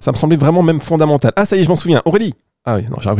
Ça 0.00 0.10
me 0.12 0.16
semblait 0.16 0.36
vraiment 0.36 0.62
même 0.62 0.80
fondamental. 0.80 1.32
Ah, 1.36 1.46
ça 1.46 1.56
y 1.56 1.60
est, 1.60 1.64
je 1.64 1.68
m'en 1.68 1.76
souviens. 1.76 2.02
Aurélie. 2.04 2.34
Ah 2.64 2.76
oui, 2.76 2.84
non, 2.88 2.96
j'ai 3.00 3.10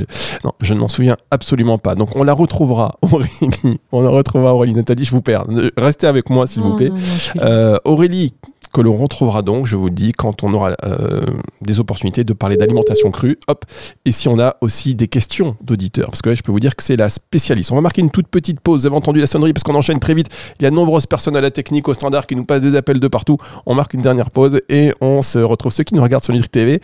non, 0.44 0.52
je 0.60 0.74
ne 0.74 0.78
m'en 0.78 0.88
souviens 0.88 1.16
absolument 1.32 1.76
pas. 1.76 1.96
Donc, 1.96 2.14
on 2.14 2.22
la 2.22 2.32
retrouvera, 2.32 2.96
Aurélie. 3.02 3.80
On 3.90 4.00
la 4.00 4.08
retrouvera, 4.08 4.54
Aurélie. 4.54 4.74
Nathalie, 4.74 5.04
je 5.04 5.10
vous 5.10 5.22
perds. 5.22 5.44
Restez 5.76 6.06
avec 6.06 6.30
moi, 6.30 6.46
s'il 6.46 6.62
vous 6.62 6.76
plaît. 6.76 6.90
non, 6.90 6.94
non. 6.96 7.42
Euh, 7.42 7.76
Aurélie, 7.84 8.34
que 8.72 8.80
l'on 8.80 8.96
retrouvera 8.96 9.42
donc, 9.42 9.66
je 9.66 9.76
vous 9.76 9.90
dis, 9.90 10.12
quand 10.12 10.44
on 10.44 10.52
aura 10.54 10.70
euh, 10.84 11.22
des 11.60 11.80
opportunités 11.80 12.24
de 12.24 12.32
parler 12.32 12.56
d'alimentation 12.56 13.10
crue. 13.10 13.36
Hop. 13.48 13.64
Et 14.04 14.12
si 14.12 14.28
on 14.28 14.38
a 14.38 14.56
aussi 14.60 14.94
des 14.94 15.08
questions 15.08 15.56
d'auditeurs, 15.60 16.08
parce 16.08 16.22
que 16.22 16.30
là, 16.30 16.34
je 16.34 16.42
peux 16.42 16.52
vous 16.52 16.60
dire 16.60 16.74
que 16.74 16.82
c'est 16.82 16.96
la 16.96 17.08
spécialiste. 17.10 17.72
On 17.72 17.74
va 17.74 17.80
marquer 17.80 18.00
une 18.00 18.10
toute 18.10 18.28
petite 18.28 18.60
pause. 18.60 18.82
Vous 18.82 18.86
avez 18.86 18.96
entendu 18.96 19.20
la 19.20 19.26
sonnerie 19.26 19.52
parce 19.52 19.64
qu'on 19.64 19.74
enchaîne 19.74 20.00
très 20.00 20.14
vite. 20.14 20.28
Il 20.58 20.62
y 20.62 20.66
a 20.66 20.70
de 20.70 20.74
nombreuses 20.76 21.06
personnes 21.06 21.36
à 21.36 21.40
la 21.40 21.50
technique, 21.50 21.88
au 21.88 21.94
standard, 21.94 22.26
qui 22.26 22.36
nous 22.36 22.44
passent 22.44 22.62
des 22.62 22.76
appels 22.76 23.00
de 23.00 23.08
partout. 23.08 23.36
On 23.66 23.74
marque 23.74 23.94
une 23.94 24.02
dernière 24.02 24.30
pause 24.30 24.60
et 24.68 24.92
on 25.00 25.20
se 25.20 25.38
retrouve. 25.38 25.72
Ceux 25.72 25.84
qui 25.84 25.94
nous 25.94 26.02
regardent 26.02 26.24
sur 26.24 26.32
Nutri 26.32 26.48
TV 26.48 26.80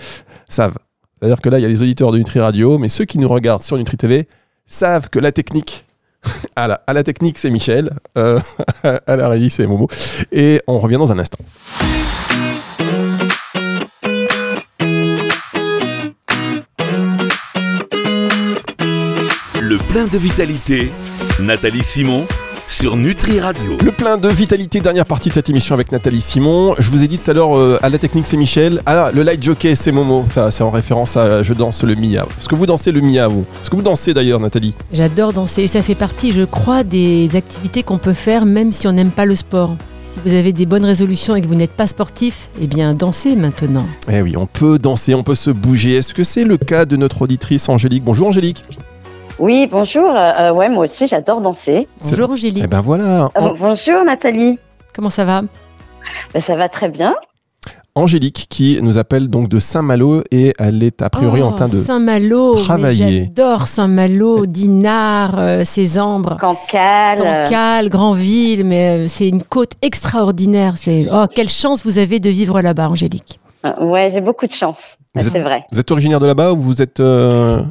savent. 0.48 0.74
C'est-à-dire 1.20 1.40
que 1.40 1.48
là, 1.48 1.58
il 1.58 1.62
y 1.62 1.64
a 1.64 1.68
les 1.68 1.82
auditeurs 1.82 2.12
de 2.12 2.18
Nutri 2.18 2.38
Radio, 2.38 2.78
mais 2.78 2.88
ceux 2.88 3.04
qui 3.04 3.18
nous 3.18 3.28
regardent 3.28 3.62
sur 3.62 3.76
Nutri 3.76 3.96
TV 3.96 4.28
savent 4.66 5.08
que 5.08 5.18
la 5.18 5.32
technique, 5.32 5.84
à 6.56 6.68
la, 6.68 7.02
technique, 7.02 7.38
c'est 7.38 7.50
Michel. 7.50 7.90
Euh, 8.16 8.38
à 9.06 9.16
la 9.16 9.28
régie, 9.28 9.50
c'est 9.50 9.66
Momo. 9.66 9.88
Et 10.30 10.60
on 10.66 10.78
revient 10.78 10.96
dans 10.96 11.10
un 11.10 11.18
instant. 11.18 11.38
Le 19.60 19.76
plein 19.90 20.06
de 20.06 20.18
vitalité, 20.18 20.92
Nathalie 21.40 21.84
Simon 21.84 22.26
sur 22.68 22.96
Nutri 22.96 23.40
Radio. 23.40 23.76
Le 23.82 23.90
plein 23.90 24.18
de 24.18 24.28
vitalité, 24.28 24.80
dernière 24.80 25.06
partie 25.06 25.30
de 25.30 25.34
cette 25.34 25.48
émission 25.48 25.74
avec 25.74 25.90
Nathalie 25.90 26.20
Simon. 26.20 26.74
Je 26.78 26.90
vous 26.90 27.02
ai 27.02 27.08
dit 27.08 27.18
tout 27.18 27.30
à 27.30 27.34
l'heure, 27.34 27.56
euh, 27.56 27.78
à 27.82 27.88
la 27.88 27.98
technique, 27.98 28.26
c'est 28.26 28.36
Michel. 28.36 28.82
Ah, 28.84 29.10
le 29.12 29.22
light 29.22 29.42
jockey, 29.42 29.74
c'est 29.74 29.90
Momo. 29.90 30.26
Ça, 30.30 30.50
c'est 30.50 30.62
en 30.62 30.70
référence 30.70 31.16
à 31.16 31.42
Je 31.42 31.54
danse 31.54 31.82
le 31.82 31.94
Mia. 31.94 32.26
Est-ce 32.38 32.48
que 32.48 32.54
vous 32.54 32.66
dansez 32.66 32.92
le 32.92 33.00
Mia, 33.00 33.26
vous? 33.26 33.46
Est-ce 33.62 33.70
que 33.70 33.76
vous 33.76 33.82
dansez 33.82 34.12
d'ailleurs, 34.12 34.38
Nathalie? 34.38 34.74
J'adore 34.92 35.32
danser 35.32 35.62
et 35.62 35.66
ça 35.66 35.82
fait 35.82 35.94
partie, 35.94 36.32
je 36.32 36.42
crois, 36.42 36.84
des 36.84 37.30
activités 37.34 37.82
qu'on 37.82 37.98
peut 37.98 38.12
faire 38.12 38.44
même 38.44 38.70
si 38.70 38.86
on 38.86 38.92
n'aime 38.92 39.10
pas 39.10 39.24
le 39.24 39.34
sport. 39.34 39.76
Si 40.02 40.20
vous 40.24 40.34
avez 40.34 40.52
des 40.52 40.66
bonnes 40.66 40.84
résolutions 40.84 41.36
et 41.36 41.42
que 41.42 41.46
vous 41.46 41.54
n'êtes 41.54 41.72
pas 41.72 41.86
sportif, 41.86 42.50
eh 42.60 42.66
bien 42.66 42.94
dansez 42.94 43.34
maintenant. 43.34 43.86
Eh 44.10 44.22
oui, 44.22 44.36
on 44.36 44.46
peut 44.46 44.78
danser, 44.78 45.14
on 45.14 45.22
peut 45.22 45.34
se 45.34 45.50
bouger. 45.50 45.96
Est-ce 45.96 46.14
que 46.14 46.22
c'est 46.24 46.44
le 46.44 46.58
cas 46.58 46.84
de 46.84 46.96
notre 46.96 47.22
auditrice 47.22 47.68
Angélique? 47.68 48.04
Bonjour 48.04 48.28
Angélique. 48.28 48.64
Oui, 49.38 49.68
bonjour. 49.70 50.10
Euh, 50.16 50.52
ouais, 50.52 50.68
moi 50.68 50.84
aussi, 50.84 51.06
j'adore 51.06 51.40
danser. 51.40 51.86
Bonjour 52.02 52.30
Angélique, 52.30 52.62
Eh 52.64 52.66
ben 52.66 52.80
voilà, 52.80 53.24
Euh, 53.36 53.40
An- 53.40 53.52
bonjour 53.58 54.04
Nathalie. 54.04 54.58
comment 54.94 55.10
ça 55.10 55.24
va? 55.24 55.42
Ben, 56.34 56.40
ça 56.42 56.56
va 56.56 56.68
très 56.68 56.88
bien. 56.88 57.14
Angélique 57.94 58.46
qui 58.48 58.78
nous 58.82 58.96
appelle 58.98 59.28
donc 59.28 59.48
de 59.48 59.58
Saint-Malo 59.58 60.22
et 60.30 60.52
elle 60.58 60.82
est 60.84 61.02
a 61.02 61.10
priori 61.10 61.42
en 61.42 61.48
Oh, 61.50 61.56
train 61.56 61.66
de... 61.66 61.72
Saint-Malo, 61.72 62.54
travailler. 62.54 63.24
J'adore 63.36 63.66
Saint-Malo, 63.66 64.46
Dinard, 64.46 65.38
euh, 65.38 65.64
Cézambre, 65.64 66.36
Cancale. 66.40 67.20
euh, 67.24 67.44
Cancale, 67.44 67.88
Grandville, 67.88 68.64
mais 68.64 69.06
euh, 69.06 69.08
c'est 69.08 69.28
une 69.28 69.42
côte 69.42 69.72
extraordinaire. 69.82 70.74
C'est 70.76 71.06
oh 71.12 71.24
quelle 71.32 71.48
chance 71.48 71.84
vous 71.84 71.98
avez 71.98 72.20
de 72.20 72.30
vivre 72.30 72.60
là-bas, 72.60 72.88
Angélique. 72.88 73.40
euh, 73.66 73.84
ouais, 73.86 74.10
j'ai 74.12 74.20
beaucoup 74.20 74.46
de 74.46 74.52
chance. 74.52 74.96
Vous 75.16 75.22
C'est 75.24 75.36
êtes- 75.36 75.42
vrai. 75.42 75.64
Vous 75.72 75.80
êtes 75.80 75.90
originaire 75.90 76.20
de 76.20 76.26
là-bas 76.26 76.52
ou 76.52 76.60
vous 76.60 76.80
êtes... 76.80 77.00
euh, 77.00 77.62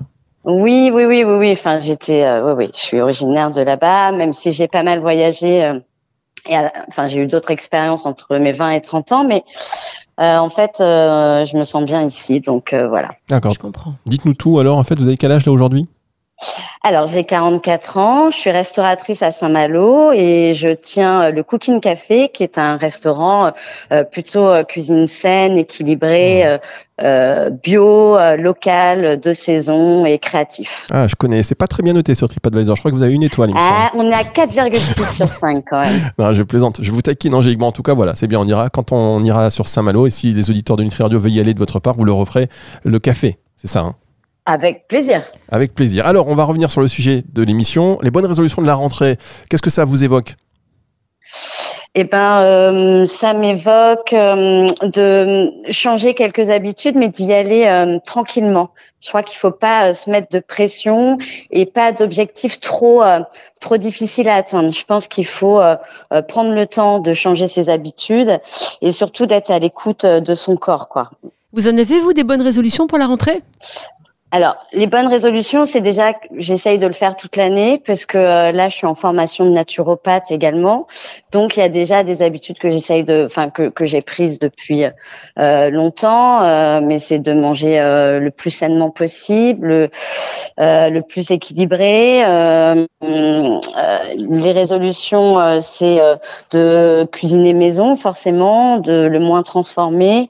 Oui, 0.47 0.89
oui, 0.93 1.03
oui, 1.05 1.23
oui, 1.25 1.35
oui. 1.35 1.51
Enfin, 1.51 1.79
j'étais, 1.79 2.23
euh, 2.23 2.41
oui, 2.45 2.53
oui. 2.65 2.71
Je 2.73 2.79
suis 2.79 3.01
originaire 3.01 3.51
de 3.51 3.61
là-bas, 3.61 4.13
même 4.13 4.31
si 4.33 4.53
j'ai 4.53 4.67
pas 4.69 4.81
mal 4.81 4.99
voyagé. 4.99 5.63
euh, 5.63 5.79
et, 6.49 6.55
enfin, 6.87 7.07
j'ai 7.07 7.19
eu 7.21 7.27
d'autres 7.27 7.51
expériences 7.51 8.05
entre 8.05 8.37
mes 8.37 8.53
20 8.53 8.69
et 8.71 8.81
30 8.81 9.11
ans, 9.11 9.25
mais 9.25 9.43
euh, 10.21 10.37
en 10.37 10.49
fait, 10.49 10.79
euh, 10.79 11.45
je 11.45 11.57
me 11.57 11.63
sens 11.63 11.83
bien 11.83 12.05
ici, 12.05 12.39
donc 12.39 12.71
euh, 12.71 12.87
voilà. 12.87 13.09
D'accord. 13.27 13.51
Je 13.51 13.59
comprends. 13.59 13.95
Dites-nous 14.05 14.33
tout 14.33 14.57
alors, 14.59 14.77
en 14.77 14.83
fait, 14.85 14.95
vous 14.95 15.07
avez 15.07 15.17
quel 15.17 15.31
âge 15.33 15.45
là 15.45 15.51
aujourd'hui? 15.51 15.87
Alors, 16.83 17.07
j'ai 17.07 17.23
44 17.23 17.97
ans, 17.97 18.29
je 18.29 18.37
suis 18.37 18.51
restauratrice 18.51 19.23
à 19.23 19.31
Saint-Malo 19.31 20.11
et 20.13 20.53
je 20.53 20.69
tiens 20.69 21.23
euh, 21.23 21.31
le 21.31 21.41
Cooking 21.43 21.79
Café, 21.79 22.29
qui 22.29 22.43
est 22.43 22.57
un 22.57 22.77
restaurant 22.77 23.51
euh, 23.91 24.03
plutôt 24.03 24.45
euh, 24.45 24.63
cuisine 24.63 25.07
saine, 25.07 25.57
équilibrée, 25.57 26.59
euh, 27.01 27.49
bio, 27.49 28.17
local, 28.37 29.19
de 29.19 29.33
saison 29.33 30.05
et 30.05 30.19
créatif. 30.19 30.87
Ah, 30.91 31.07
je 31.07 31.15
connais. 31.15 31.41
C'est 31.43 31.55
pas 31.55 31.67
très 31.67 31.81
bien 31.81 31.93
noté 31.93 32.13
sur 32.13 32.29
TripAdvisor. 32.29 32.75
Je 32.75 32.81
crois 32.81 32.91
que 32.91 32.95
vous 32.95 33.03
avez 33.03 33.15
une 33.15 33.23
étoile. 33.23 33.49
Il 33.49 33.55
me 33.55 33.59
ah, 33.59 33.91
on 33.95 34.09
est 34.09 34.13
à 34.13 34.23
4,6 34.23 35.15
sur 35.15 35.27
5 35.27 35.65
quand 35.69 35.81
même. 35.81 35.93
Non, 36.19 36.33
je 36.33 36.43
plaisante. 36.43 36.79
Je 36.81 36.91
vous 36.91 37.01
taquine, 37.01 37.33
Angélique. 37.33 37.59
Bon, 37.59 37.67
en 37.67 37.71
tout 37.71 37.83
cas, 37.83 37.93
voilà, 37.93 38.15
c'est 38.15 38.27
bien. 38.27 38.39
On 38.39 38.47
ira 38.47 38.69
quand 38.69 38.91
on 38.91 39.23
ira 39.23 39.49
sur 39.49 39.67
Saint-Malo 39.67 40.07
et 40.07 40.09
si 40.09 40.33
les 40.33 40.49
auditeurs 40.49 40.77
de 40.77 40.83
Nutri 40.83 41.03
Radio 41.03 41.19
veulent 41.19 41.33
y 41.33 41.39
aller 41.39 41.53
de 41.53 41.59
votre 41.59 41.79
part, 41.79 41.95
vous 41.95 42.05
leur 42.05 42.19
offrez 42.19 42.47
le 42.83 42.99
café. 42.99 43.39
C'est 43.57 43.67
ça. 43.67 43.79
Hein 43.81 43.95
avec 44.47 44.87
plaisir. 44.87 45.21
Avec 45.49 45.75
plaisir. 45.75 46.07
Alors, 46.07 46.29
on 46.29 46.35
va 46.35 46.45
revenir 46.45 46.71
sur 46.71 46.81
le 46.81 46.87
sujet 46.87 47.21
de 47.31 47.43
l'émission. 47.43 47.99
Les 48.01 48.09
bonnes 48.09 48.25
résolutions 48.25 48.61
de 48.61 48.67
la 48.67 48.75
rentrée, 48.75 49.17
qu'est-ce 49.49 49.61
que 49.61 49.69
ça 49.69 49.83
vous 49.83 50.05
évoque? 50.05 50.35
Eh 51.95 52.05
ben, 52.05 52.41
euh, 52.41 53.05
ça 53.05 53.33
m'évoque 53.33 54.13
euh, 54.13 54.67
de 54.83 55.51
changer 55.69 56.13
quelques 56.13 56.49
habitudes, 56.49 56.95
mais 56.95 57.09
d'y 57.09 57.33
aller 57.33 57.65
euh, 57.65 57.99
tranquillement. 58.05 58.69
Je 59.01 59.09
crois 59.09 59.21
qu'il 59.21 59.37
faut 59.37 59.51
pas 59.51 59.93
se 59.93 60.09
mettre 60.09 60.29
de 60.29 60.39
pression 60.39 61.17
et 61.51 61.65
pas 61.65 61.91
d'objectifs 61.91 62.61
trop 62.61 63.03
trop 63.59 63.77
difficiles 63.77 64.29
à 64.29 64.35
atteindre. 64.35 64.71
Je 64.71 64.85
pense 64.85 65.07
qu'il 65.07 65.25
faut 65.25 65.61
prendre 66.27 66.53
le 66.55 66.65
temps 66.65 66.97
de 66.97 67.13
changer 67.13 67.47
ses 67.47 67.69
habitudes 67.69 68.39
et 68.81 68.91
surtout 68.91 69.27
d'être 69.27 69.51
à 69.51 69.59
l'écoute 69.59 70.03
de 70.03 70.35
son 70.35 70.57
corps, 70.57 70.87
quoi. 70.87 71.11
Vous 71.53 71.67
en 71.67 71.77
avez 71.77 71.99
vous 71.99 72.13
des 72.13 72.23
bonnes 72.23 72.41
résolutions 72.41 72.87
pour 72.87 72.97
la 72.97 73.05
rentrée? 73.05 73.41
Alors, 74.29 74.57
les 74.73 74.87
bonnes 74.87 75.07
résolutions, 75.07 75.65
c'est 75.65 75.79
déjà 75.79 76.13
que 76.13 76.27
j'essaye 76.35 76.77
de 76.79 76.85
le 76.85 76.91
faire 76.91 77.15
toute 77.15 77.37
l'année 77.37 77.81
parce 77.85 78.05
que 78.05 78.17
euh, 78.17 78.51
là, 78.51 78.67
je 78.67 78.75
suis 78.75 78.85
en 78.85 78.93
formation 78.93 79.45
de 79.45 79.51
naturopathe 79.51 80.31
également. 80.31 80.85
Donc, 81.31 81.55
il 81.55 81.61
y 81.61 81.63
a 81.63 81.69
déjà 81.69 82.03
des 82.03 82.21
habitudes 82.21 82.59
que 82.59 82.69
j'essaye 82.69 83.05
de, 83.05 83.23
enfin, 83.23 83.49
que, 83.49 83.69
que 83.69 83.85
j'ai 83.85 84.01
prises 84.01 84.39
depuis 84.39 84.83
euh, 85.39 85.69
longtemps, 85.69 86.43
euh, 86.43 86.81
mais 86.83 86.99
c'est 86.99 87.19
de 87.19 87.31
manger 87.31 87.77
le 87.77 88.29
plus 88.29 88.49
sainement 88.49 88.89
possible, 88.89 89.89
le 90.57 90.99
plus 91.01 91.31
équilibré. 91.31 92.21
les 93.01 94.51
résolutions, 94.51 95.61
c'est 95.61 95.99
de 96.51 97.05
cuisiner 97.05 97.53
maison, 97.53 97.95
forcément, 97.95 98.77
de 98.77 99.07
le 99.07 99.19
moins 99.19 99.43
transformer. 99.43 100.29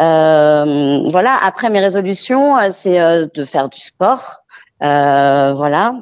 Euh, 0.00 1.00
voilà. 1.06 1.36
Après 1.42 1.70
mes 1.70 1.80
résolutions, 1.80 2.56
euh, 2.56 2.68
c'est 2.70 3.00
euh, 3.00 3.26
de 3.34 3.44
faire 3.44 3.68
du 3.68 3.80
sport. 3.80 4.42
voilà. 4.80 5.94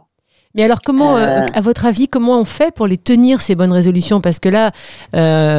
Mais 0.54 0.62
alors, 0.62 0.80
comment, 0.82 1.16
à 1.16 1.60
votre 1.60 1.84
avis, 1.84 2.08
comment 2.08 2.40
on 2.40 2.46
fait 2.46 2.74
pour 2.74 2.86
les 2.86 2.96
tenir 2.96 3.42
ces 3.42 3.54
bonnes 3.54 3.74
résolutions? 3.74 4.22
Parce 4.22 4.40
que 4.40 4.48
là, 4.48 4.70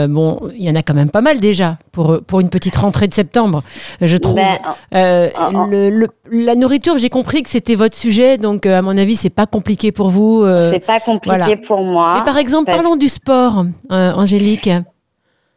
bon, 0.08 0.50
il 0.56 0.64
y 0.64 0.72
en 0.72 0.76
a 0.76 0.82
quand 0.82 0.96
même 0.96 1.12
pas 1.12 1.22
mal 1.22 1.40
déjà 1.40 1.78
pour 1.92 2.20
pour 2.26 2.40
une 2.40 2.50
petite 2.50 2.76
rentrée 2.76 3.08
de 3.08 3.14
septembre, 3.14 3.62
je 4.02 4.18
trouve. 4.18 4.34
Ben, 4.34 4.60
le, 4.92 6.08
la 6.32 6.56
nourriture, 6.56 6.98
j'ai 6.98 7.12
compris 7.12 7.44
que 7.44 7.50
c'était 7.50 7.76
votre 7.76 7.96
sujet, 7.96 8.40
donc 8.40 8.66
à 8.66 8.82
mon 8.82 8.98
avis, 8.98 9.16
c'est 9.16 9.30
pas 9.30 9.46
compliqué 9.46 9.92
pour 9.92 10.10
vous. 10.10 10.44
c'est 10.72 10.80
pas 10.84 11.00
compliqué 11.00 11.58
pour 11.58 11.84
moi. 11.84 12.16
Mais 12.16 12.26
par 12.26 12.40
exemple, 12.40 12.72
parlons 12.72 12.96
du 12.96 13.08
sport, 13.08 13.66
Angélique. 13.92 14.72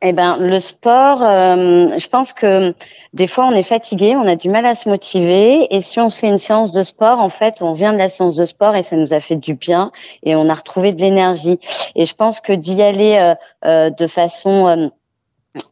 Eh 0.03 0.15
ben, 0.15 0.39
le 0.39 0.59
sport, 0.61 1.23
euh, 1.23 1.89
je 1.99 2.09
pense 2.09 2.33
que 2.33 2.75
des 3.13 3.27
fois 3.27 3.47
on 3.47 3.51
est 3.51 3.63
fatigué, 3.63 4.17
on 4.17 4.27
a 4.27 4.35
du 4.35 4.49
mal 4.49 4.65
à 4.65 4.75
se 4.75 4.89
motiver, 4.89 5.67
et 5.75 5.83
si 5.83 6.01
on 6.01 6.09
se 6.09 6.19
fait 6.19 6.29
une 6.29 6.39
séance 6.39 6.73
de 6.73 6.83
sport, 6.83 7.19
en 7.19 7.29
fait, 7.29 7.61
on 7.61 7.75
vient 7.75 7.93
de 7.93 7.99
la 7.99 8.09
séance 8.09 8.35
de 8.35 8.47
sport 8.47 8.75
et 8.77 8.83
ça 8.83 8.97
nous 8.97 9.13
a 9.13 9.21
fait 9.21 9.37
du 9.37 9.53
bien 9.53 9.93
et 10.23 10.35
on 10.37 10.49
a 10.49 10.55
retrouvé 10.55 10.93
de 10.93 11.03
l'énergie. 11.03 11.59
Et 11.97 12.07
je 12.07 12.15
pense 12.15 12.41
que 12.41 12.55
d'y 12.55 12.81
aller 12.81 13.19
euh, 13.21 13.35
euh, 13.67 13.91
de 13.91 14.07
façon 14.07 14.91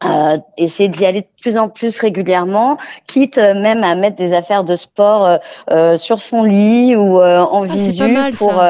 euh, 0.03 0.37
essayer 0.57 0.89
d'y 0.89 1.05
aller 1.05 1.21
de 1.21 1.27
plus 1.41 1.57
en 1.57 1.69
plus 1.69 1.99
régulièrement, 1.99 2.77
quitte 3.07 3.37
même 3.37 3.83
à 3.83 3.95
mettre 3.95 4.15
des 4.15 4.33
affaires 4.33 4.63
de 4.63 4.75
sport 4.75 5.39
euh, 5.71 5.97
sur 5.97 6.19
son 6.19 6.43
lit 6.43 6.95
ou 6.95 7.17
en 7.21 7.63
ah, 7.63 7.67
visu 7.67 8.03
pour 8.37 8.61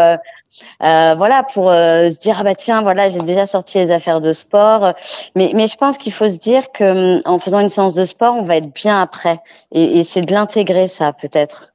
euh, 0.83 1.15
voilà, 1.17 1.43
pour 1.43 1.71
euh, 1.71 2.09
se 2.11 2.19
dire 2.19 2.37
ah 2.39 2.43
bah 2.43 2.55
tiens 2.55 2.81
voilà 2.81 3.09
j'ai 3.09 3.19
déjà 3.19 3.45
sorti 3.45 3.77
les 3.77 3.91
affaires 3.91 4.21
de 4.21 4.33
sport, 4.33 4.93
mais 5.35 5.51
mais 5.53 5.67
je 5.67 5.75
pense 5.75 5.97
qu'il 5.97 6.13
faut 6.13 6.29
se 6.29 6.37
dire 6.37 6.71
que 6.71 7.15
hum, 7.15 7.21
en 7.25 7.39
faisant 7.39 7.59
une 7.59 7.69
séance 7.69 7.95
de 7.95 8.03
sport 8.03 8.35
on 8.35 8.43
va 8.43 8.57
être 8.57 8.73
bien 8.73 9.01
après. 9.01 9.39
Et, 9.71 9.99
et 9.99 10.03
c'est 10.03 10.21
de 10.21 10.33
l'intégrer 10.33 10.87
ça 10.87 11.13
peut-être. 11.13 11.73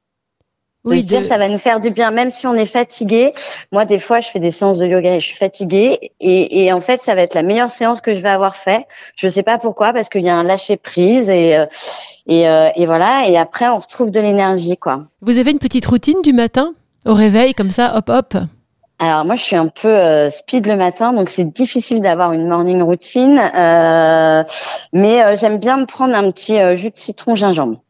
Oui, 0.84 0.96
de 0.96 1.00
se 1.02 1.06
dire 1.06 1.24
ça 1.24 1.38
va 1.38 1.48
nous 1.48 1.58
faire 1.58 1.80
du 1.80 1.90
bien, 1.90 2.10
même 2.10 2.30
si 2.30 2.46
on 2.46 2.54
est 2.54 2.66
fatigué. 2.66 3.32
Moi, 3.72 3.84
des 3.84 3.98
fois, 3.98 4.20
je 4.20 4.28
fais 4.28 4.40
des 4.40 4.50
séances 4.50 4.78
de 4.78 4.86
yoga 4.86 5.14
et 5.14 5.20
je 5.20 5.26
suis 5.26 5.36
fatiguée. 5.36 6.12
Et, 6.20 6.64
et 6.64 6.72
en 6.72 6.80
fait, 6.80 7.02
ça 7.02 7.14
va 7.14 7.22
être 7.22 7.34
la 7.34 7.42
meilleure 7.42 7.70
séance 7.70 8.00
que 8.00 8.12
je 8.12 8.20
vais 8.20 8.28
avoir 8.28 8.54
fait. 8.54 8.86
Je 9.16 9.26
ne 9.26 9.30
sais 9.30 9.42
pas 9.42 9.58
pourquoi, 9.58 9.92
parce 9.92 10.08
qu'il 10.08 10.22
y 10.22 10.28
a 10.28 10.36
un 10.36 10.44
lâcher 10.44 10.76
prise 10.76 11.28
et 11.28 11.56
euh, 11.56 11.66
et, 12.26 12.42
et 12.42 12.86
voilà. 12.86 13.28
Et 13.28 13.36
après, 13.36 13.68
on 13.68 13.76
retrouve 13.76 14.10
de 14.10 14.20
l'énergie, 14.20 14.76
quoi. 14.76 15.04
Vous 15.20 15.38
avez 15.38 15.50
une 15.50 15.58
petite 15.58 15.86
routine 15.86 16.20
du 16.22 16.32
matin? 16.32 16.74
Au 17.06 17.14
réveil, 17.14 17.54
comme 17.54 17.70
ça, 17.70 17.96
hop 17.96 18.08
hop? 18.08 18.34
Alors 19.00 19.24
moi, 19.24 19.34
je 19.34 19.42
suis 19.42 19.56
un 19.56 19.66
peu 19.66 19.88
euh, 19.88 20.30
speed 20.30 20.66
le 20.66 20.76
matin, 20.76 21.12
donc 21.12 21.28
c'est 21.28 21.44
difficile 21.44 22.00
d'avoir 22.00 22.32
une 22.32 22.46
morning 22.46 22.80
routine. 22.80 23.38
Euh, 23.38 24.42
mais 24.92 25.22
euh, 25.22 25.36
j'aime 25.36 25.58
bien 25.58 25.76
me 25.78 25.84
prendre 25.84 26.14
un 26.14 26.30
petit 26.30 26.56
jus 26.76 26.90
de 26.90 26.96
citron 26.96 27.34
gingembre. 27.34 27.80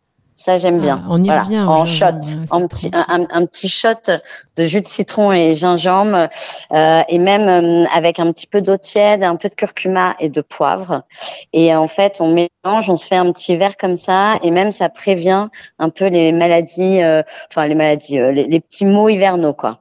Ça, 0.45 0.59
j'aime 0.59 0.79
bien. 0.79 1.01
Ah, 1.03 1.09
on 1.09 1.25
y 1.25 1.31
revient. 1.31 1.65
En 1.67 1.87
shot, 1.87 2.07
en 2.51 2.69
petit, 2.69 2.91
un, 2.93 3.47
petit 3.47 3.71
shot 3.71 4.13
de 4.57 4.67
jus 4.67 4.83
de 4.83 4.87
citron 4.87 5.33
et 5.33 5.55
gingembre, 5.55 6.29
et 6.71 7.19
même 7.19 7.87
avec 7.95 8.21
un 8.21 8.31
petit 8.31 8.47
peu 8.47 8.61
d'eau 8.61 8.77
tiède, 8.77 9.25
un 9.25 9.37
peu 9.37 9.49
de 9.49 9.55
curcuma 9.55 10.15
et 10.21 10.29
de 10.29 10.43
poivre. 10.43 11.05
Et 11.55 11.75
en 11.75 11.89
fait, 11.89 12.21
on 12.21 12.29
mélange, 12.29 12.91
on 12.91 12.97
se 12.97 13.07
fait 13.07 13.17
un 13.17 13.33
petit 13.33 13.57
verre 13.57 13.79
comme 13.79 13.97
ça, 13.97 14.39
et 14.43 14.51
même 14.51 14.71
ça 14.71 14.91
prévient 14.91 15.49
un 15.79 15.89
peu 15.89 16.09
les 16.09 16.33
maladies, 16.33 17.01
enfin 17.51 17.67
les 17.67 17.75
maladies, 17.75 18.19
les, 18.19 18.45
les 18.45 18.61
petits 18.61 18.85
maux 18.85 19.09
hivernaux, 19.09 19.55
quoi. 19.55 19.81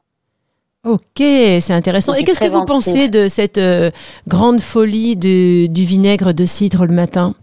Ok, 0.86 1.02
c'est 1.18 1.72
intéressant. 1.72 2.14
Et 2.14 2.24
qu'est-ce 2.24 2.42
que 2.42 2.48
vous 2.48 2.66
pensez 2.66 3.08
de 3.08 3.30
cette 3.30 3.58
euh, 3.58 3.90
grande 4.28 4.60
folie 4.60 5.16
du 5.16 5.84
vinaigre 5.84 6.34
de 6.34 6.46
cidre 6.46 6.86
le 6.86 6.94
matin? 6.94 7.36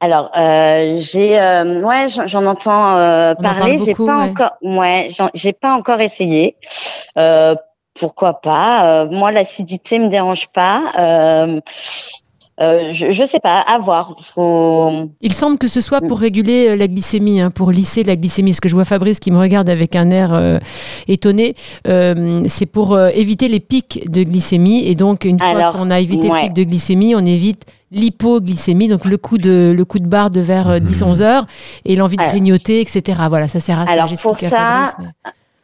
Alors, 0.00 0.30
euh, 0.36 0.96
j'ai, 1.00 1.40
euh, 1.40 1.80
ouais, 1.82 2.06
j'en 2.08 2.46
entends 2.46 3.34
parler. 3.42 3.78
J'ai 3.84 3.94
pas 3.94 4.16
encore, 4.16 4.52
ouais, 4.62 5.08
j'ai 5.34 5.52
pas 5.52 5.74
encore 5.74 6.00
essayé. 6.00 6.56
pourquoi 7.98 8.40
pas? 8.40 9.06
Moi, 9.06 9.32
l'acidité 9.32 9.98
me 9.98 10.08
dérange 10.08 10.48
pas. 10.48 11.58
Euh, 12.60 12.92
je, 12.92 13.06
ne 13.06 13.26
sais 13.26 13.38
pas, 13.38 13.60
à 13.60 13.78
voir. 13.78 14.14
Il 15.20 15.32
semble 15.32 15.58
que 15.58 15.68
ce 15.68 15.80
soit 15.80 16.00
pour 16.00 16.18
réguler 16.18 16.70
euh, 16.70 16.76
la 16.76 16.88
glycémie, 16.88 17.40
hein, 17.40 17.50
pour 17.52 17.70
lisser 17.70 18.02
la 18.02 18.16
glycémie. 18.16 18.52
Ce 18.52 18.60
que 18.60 18.68
je 18.68 18.74
vois 18.74 18.84
Fabrice 18.84 19.20
qui 19.20 19.30
me 19.30 19.38
regarde 19.38 19.68
avec 19.68 19.94
un 19.94 20.10
air 20.10 20.34
euh, 20.34 20.58
étonné, 21.06 21.54
c'est 21.84 22.66
pour 22.66 22.98
éviter 22.98 23.48
les 23.48 23.60
pics 23.60 24.10
de 24.10 24.24
glycémie. 24.24 24.86
Et 24.86 24.94
donc, 24.94 25.24
une 25.24 25.38
fois 25.38 25.72
qu'on 25.72 25.90
a 25.90 26.00
évité 26.00 26.28
le 26.28 26.40
pic 26.40 26.52
de 26.52 26.64
glycémie, 26.64 27.14
on 27.14 27.24
évite 27.24 27.64
l'hypoglycémie, 27.90 28.88
donc 28.88 29.04
le 29.04 29.16
coup 29.16 29.38
de, 29.38 29.74
le 29.76 29.84
coup 29.84 29.98
de 29.98 30.06
barre 30.06 30.30
de 30.30 30.40
vers 30.40 30.78
10-11 30.78 31.22
heures 31.22 31.46
et 31.84 31.96
l'envie 31.96 32.16
de 32.16 32.22
grignoter, 32.22 32.80
etc. 32.80 33.22
Voilà, 33.28 33.48
ça 33.48 33.60
sert 33.60 33.80
à 33.80 33.86
ça. 33.86 33.92
Alors, 33.92 34.12
pour 34.20 34.38
ça, 34.38 34.94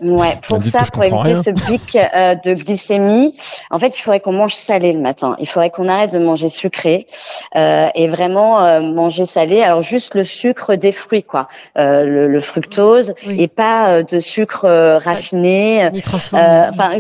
Ouais, 0.01 0.37
pour 0.47 0.61
ça, 0.61 0.83
pour 0.93 1.05
éviter 1.05 1.37
ce 1.37 1.51
pic 1.51 1.97
euh, 1.97 2.35
de 2.35 2.55
glycémie, 2.55 3.33
en 3.71 3.79
fait, 3.79 3.97
il 3.97 4.01
faudrait 4.01 4.19
qu'on 4.19 4.33
mange 4.33 4.55
salé 4.55 4.93
le 4.93 4.99
matin. 4.99 5.37
Il 5.39 5.47
faudrait 5.47 5.71
qu'on 5.71 5.89
arrête 5.89 6.13
de 6.13 6.19
manger 6.19 6.49
sucré 6.49 7.07
euh, 7.55 7.87
et 7.95 8.09
vraiment 8.09 8.65
euh, 8.65 8.81
manger 8.81 9.25
salé. 9.25 9.63
Alors 9.63 9.83
juste 9.83 10.17
le 10.17 10.25
sucre 10.25 10.75
des 10.75 10.91
fruits, 10.91 11.23
quoi, 11.23 11.47
euh, 11.79 12.05
le, 12.07 12.27
le, 12.27 12.41
fructose 12.41 13.15
et 13.39 13.47
pas 13.47 13.89
euh, 13.89 14.03
de 14.03 14.19
sucre 14.19 14.67
raffiné, 14.99 15.89
ni 15.93 16.03
transformé. 16.03 16.45
enfin 16.71 16.91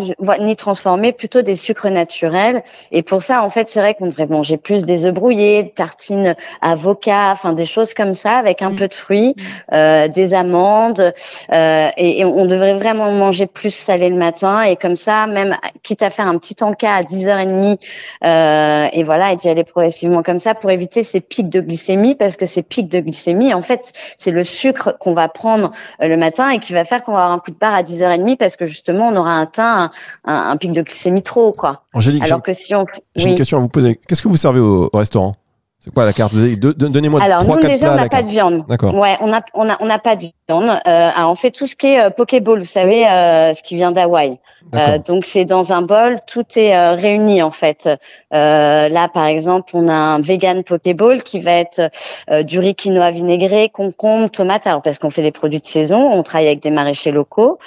ni 0.40 0.54
transformé, 0.54 1.12
plutôt 1.12 1.42
des 1.42 1.57
sucres 1.57 1.90
naturels. 1.90 2.62
Et 2.92 3.02
pour 3.02 3.22
ça, 3.22 3.42
en 3.42 3.50
fait, 3.50 3.68
c'est 3.68 3.80
vrai 3.80 3.94
qu'on 3.94 4.07
devrait 4.07 4.26
manger 4.26 4.57
plus 4.57 4.85
des 4.85 5.04
œufs 5.04 5.12
brouillés, 5.14 5.72
tartines 5.74 6.37
avocat, 6.62 7.30
enfin 7.33 7.54
des 7.54 7.66
choses 7.66 7.92
comme 7.92 8.14
ça 8.14 8.37
avec 8.37 8.62
un 8.62 8.70
mm. 8.70 8.76
peu 8.76 8.87
de 8.87 8.94
fruits, 8.94 9.35
mm. 9.72 10.09
des 10.14 10.33
amandes 10.33 11.12
et, 11.50 12.20
et 12.20 12.24
on 12.24 12.46
devrait 12.46 12.83
vraiment 12.84 13.10
manger 13.12 13.46
plus 13.46 13.74
salé 13.74 14.10
le 14.10 14.16
matin 14.16 14.62
et 14.62 14.76
comme 14.76 14.96
ça, 14.96 15.26
même 15.26 15.56
quitte 15.82 16.02
à 16.02 16.10
faire 16.10 16.26
un 16.28 16.36
petit 16.38 16.62
encas 16.62 16.94
à 16.94 17.02
10h30 17.02 17.78
euh, 18.24 18.88
et 18.92 19.02
voilà, 19.02 19.32
et 19.32 19.36
d'y 19.36 19.48
aller 19.48 19.64
progressivement 19.64 20.22
comme 20.22 20.38
ça 20.38 20.54
pour 20.54 20.70
éviter 20.70 21.02
ces 21.02 21.20
pics 21.20 21.48
de 21.48 21.60
glycémie 21.60 22.14
parce 22.14 22.36
que 22.36 22.46
ces 22.46 22.62
pics 22.62 22.88
de 22.88 23.00
glycémie, 23.00 23.54
en 23.54 23.62
fait, 23.62 23.92
c'est 24.18 24.30
le 24.30 24.44
sucre 24.44 24.96
qu'on 25.00 25.12
va 25.12 25.28
prendre 25.28 25.70
euh, 26.02 26.08
le 26.08 26.16
matin 26.16 26.50
et 26.50 26.58
qui 26.58 26.72
va 26.72 26.84
faire 26.84 27.04
qu'on 27.04 27.12
va 27.12 27.24
avoir 27.24 27.32
un 27.32 27.38
coup 27.38 27.50
de 27.50 27.56
barre 27.56 27.74
à 27.74 27.82
10h30 27.82 28.36
parce 28.36 28.56
que 28.56 28.66
justement, 28.66 29.08
on 29.08 29.16
aura 29.16 29.40
atteint 29.40 29.90
un, 30.24 30.56
pic 30.56 30.72
de 30.72 30.82
glycémie 30.82 31.22
trop, 31.22 31.52
quoi. 31.52 31.84
Angélique, 31.94 32.24
Alors 32.24 32.42
que 32.42 32.52
si 32.52 32.74
on... 32.74 32.84
j'ai 33.16 33.30
une 33.30 33.34
question 33.34 33.58
à 33.58 33.60
vous 33.60 33.68
poser. 33.68 33.98
Qu'est-ce 34.06 34.22
que 34.22 34.28
vous 34.28 34.36
servez 34.36 34.60
au, 34.60 34.90
restaurant? 34.92 35.32
C'est 35.84 35.92
quoi 35.92 36.06
la 36.06 36.14
carte 36.14 36.32
Donnez-moi 36.34 37.20
Alors, 37.22 37.42
trois, 37.42 37.56
nous, 37.56 37.60
quatre 37.60 37.70
déjà, 37.72 37.88
plats 37.88 37.92
on 37.92 37.96
n'a 37.96 38.02
pas 38.04 38.08
carte. 38.08 38.24
de 38.24 38.30
viande. 38.30 38.66
D'accord. 38.66 38.94
Ouais, 38.94 39.18
on 39.20 39.30
a, 39.34 39.42
on 39.52 39.68
a, 39.68 39.76
on 39.80 39.84
n'a 39.84 39.98
pas 39.98 40.16
de 40.16 40.28
viande. 40.48 40.80
Euh, 40.86 41.10
alors, 41.14 41.30
on 41.30 41.34
fait 41.34 41.50
tout 41.50 41.66
ce 41.66 41.76
qui 41.76 41.88
est 41.88 42.00
euh, 42.00 42.08
Pokéball, 42.08 42.58
vous 42.58 42.64
savez, 42.64 43.06
euh, 43.06 43.52
ce 43.52 43.62
qui 43.62 43.76
vient 43.76 43.92
d'Hawaï. 43.92 44.38
Euh, 44.74 44.98
donc, 44.98 45.26
c'est 45.26 45.44
dans 45.44 45.74
un 45.74 45.82
bol, 45.82 46.20
tout 46.26 46.46
est 46.56 46.94
réuni, 46.94 47.42
en 47.42 47.50
fait. 47.50 47.86
Là, 48.30 49.08
par 49.12 49.26
exemple, 49.26 49.76
on 49.76 49.88
a 49.88 49.92
un 49.92 50.20
vegan 50.20 50.64
Pokéball 50.64 51.22
qui 51.22 51.40
va 51.40 51.52
être 51.52 51.90
du 52.44 52.58
riz 52.58 52.74
quinoa 52.74 53.10
vinaigré, 53.10 53.68
concombre, 53.68 54.30
tomate. 54.30 54.66
Alors, 54.66 54.80
parce 54.80 54.98
qu'on 54.98 55.10
fait 55.10 55.20
des 55.20 55.32
produits 55.32 55.60
de 55.60 55.66
saison, 55.66 56.10
on 56.10 56.22
travaille 56.22 56.46
avec 56.46 56.62
des 56.62 56.70
maraîchers 56.70 57.12
locaux. 57.12 57.58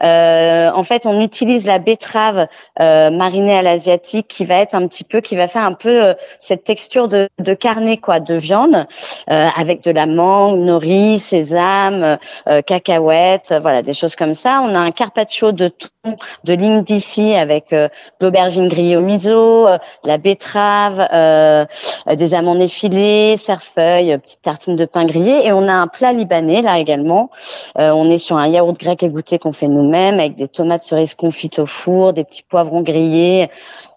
En 0.00 0.82
fait, 0.82 1.06
on 1.06 1.20
utilise 1.20 1.66
la 1.66 1.78
betterave 1.78 2.48
marinée 2.80 3.56
à 3.56 3.62
l'asiatique 3.62 4.26
qui 4.26 4.44
va 4.44 4.56
être 4.56 4.74
un 4.74 4.88
petit 4.88 5.04
peu, 5.04 5.20
qui 5.20 5.36
va 5.36 5.46
faire 5.46 5.62
un 5.62 5.74
peu 5.74 6.16
cette 6.40 6.64
texture 6.64 7.06
de, 7.06 7.28
de 7.38 7.54
carnet, 7.60 7.98
quoi, 7.98 8.18
de 8.18 8.34
viande, 8.34 8.86
euh, 9.30 9.48
avec 9.56 9.84
de 9.84 9.92
la 9.92 10.06
mangue, 10.06 10.58
nori, 10.58 11.18
sésame, 11.18 12.18
euh, 12.48 12.62
cacahuètes, 12.62 13.52
euh, 13.52 13.60
voilà, 13.60 13.82
des 13.82 13.94
choses 13.94 14.16
comme 14.16 14.34
ça. 14.34 14.60
On 14.64 14.74
a 14.74 14.78
un 14.78 14.90
carpaccio 14.90 15.52
de 15.52 15.68
thon, 15.68 16.16
de 16.44 16.54
ligne 16.54 16.82
d'ici 16.82 17.34
avec 17.34 17.72
euh, 17.72 17.88
de 18.20 18.26
l'aubergine 18.26 18.68
grillée 18.68 18.96
au 18.96 19.02
miso, 19.02 19.68
euh, 19.68 19.78
la 20.04 20.16
betterave, 20.18 21.06
euh, 21.12 21.66
des 22.16 22.34
amandes 22.34 22.62
effilées, 22.62 23.36
cerfeuil, 23.36 24.18
petite 24.18 24.42
tartine 24.42 24.76
de 24.76 24.86
pain 24.86 25.04
grillé. 25.04 25.46
Et 25.46 25.52
on 25.52 25.68
a 25.68 25.74
un 25.74 25.86
plat 25.86 26.12
libanais 26.12 26.62
là 26.62 26.78
également. 26.78 27.30
On 27.76 28.10
est 28.10 28.18
sur 28.18 28.36
un 28.36 28.46
yaourt 28.46 28.78
grec 28.78 29.02
égoutté 29.02 29.38
qu'on 29.38 29.52
fait 29.52 29.68
nous-mêmes 29.68 30.18
avec 30.18 30.34
des 30.34 30.48
tomates 30.48 30.84
cerises 30.84 31.14
confites 31.14 31.58
au 31.58 31.66
four, 31.66 32.12
des 32.12 32.24
petits 32.24 32.42
poivrons 32.42 32.80
grillés, 32.82 33.50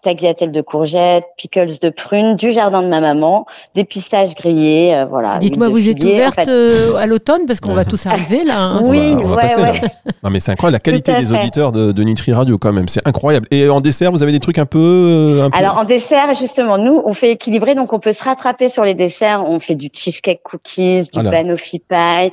tagliatelle 0.04 0.52
de 0.52 0.60
courgettes, 0.60 1.24
pickles 1.36 1.78
de 1.82 1.88
prunes, 1.90 2.36
du 2.36 2.52
jardin 2.52 2.82
de 2.82 2.88
ma 2.88 3.00
maman, 3.00 3.46
des 3.74 3.84
pistaches 3.84 4.34
grillées, 4.36 4.94
euh, 4.94 5.04
voilà. 5.06 5.38
Dites-moi, 5.38 5.68
vous 5.68 5.88
êtes. 5.88 6.02
En 6.04 6.06
ouverte 6.08 6.34
fait, 6.36 6.48
euh, 6.48 6.94
à 6.96 7.06
l'automne 7.06 7.46
parce 7.46 7.58
qu'on 7.60 7.74
va 7.74 7.84
tous 7.86 8.06
arriver 8.06 8.44
là. 8.44 8.60
hein. 8.60 8.80
Oui, 8.84 9.14
on 9.14 9.16
va, 9.16 9.24
on 9.24 9.26
va 9.28 9.34
ouais, 9.36 9.42
passer, 9.42 9.62
là. 9.62 9.72
ouais. 9.72 9.80
Non 10.22 10.30
mais 10.30 10.40
c'est 10.40 10.52
incroyable 10.52 10.74
la 10.74 10.80
qualité 10.80 11.14
des 11.14 11.26
fait. 11.26 11.34
auditeurs 11.34 11.72
de, 11.72 11.92
de 11.92 12.02
Nutri 12.04 12.32
Radio 12.32 12.56
quand 12.58 12.72
même, 12.72 12.88
c'est 12.88 13.06
incroyable. 13.06 13.46
Et 13.50 13.68
en 13.68 13.80
dessert, 13.80 14.12
vous 14.12 14.22
avez 14.22 14.32
des 14.32 14.40
trucs 14.40 14.58
un 14.58 14.66
peu, 14.66 14.78
euh, 14.78 15.44
un 15.44 15.50
peu- 15.50 15.58
Alors 15.58 15.78
en 15.78 15.84
dessert, 15.84 16.32
justement, 16.34 16.78
nous, 16.78 17.02
on 17.04 17.12
fait 17.12 17.30
équilibré, 17.32 17.74
donc 17.74 17.92
on 17.92 17.98
peut 17.98 18.12
se 18.12 18.22
rattraper 18.24 18.68
sur 18.68 18.84
les 18.84 18.94
desserts. 18.94 19.44
On 19.46 19.58
fait 19.58 19.74
du 19.74 19.88
cheesecake 19.92 20.42
cookies, 20.42 21.02
du 21.02 21.08
Voilà. 21.14 21.30
banoffee 21.30 21.78
pie. 21.80 22.30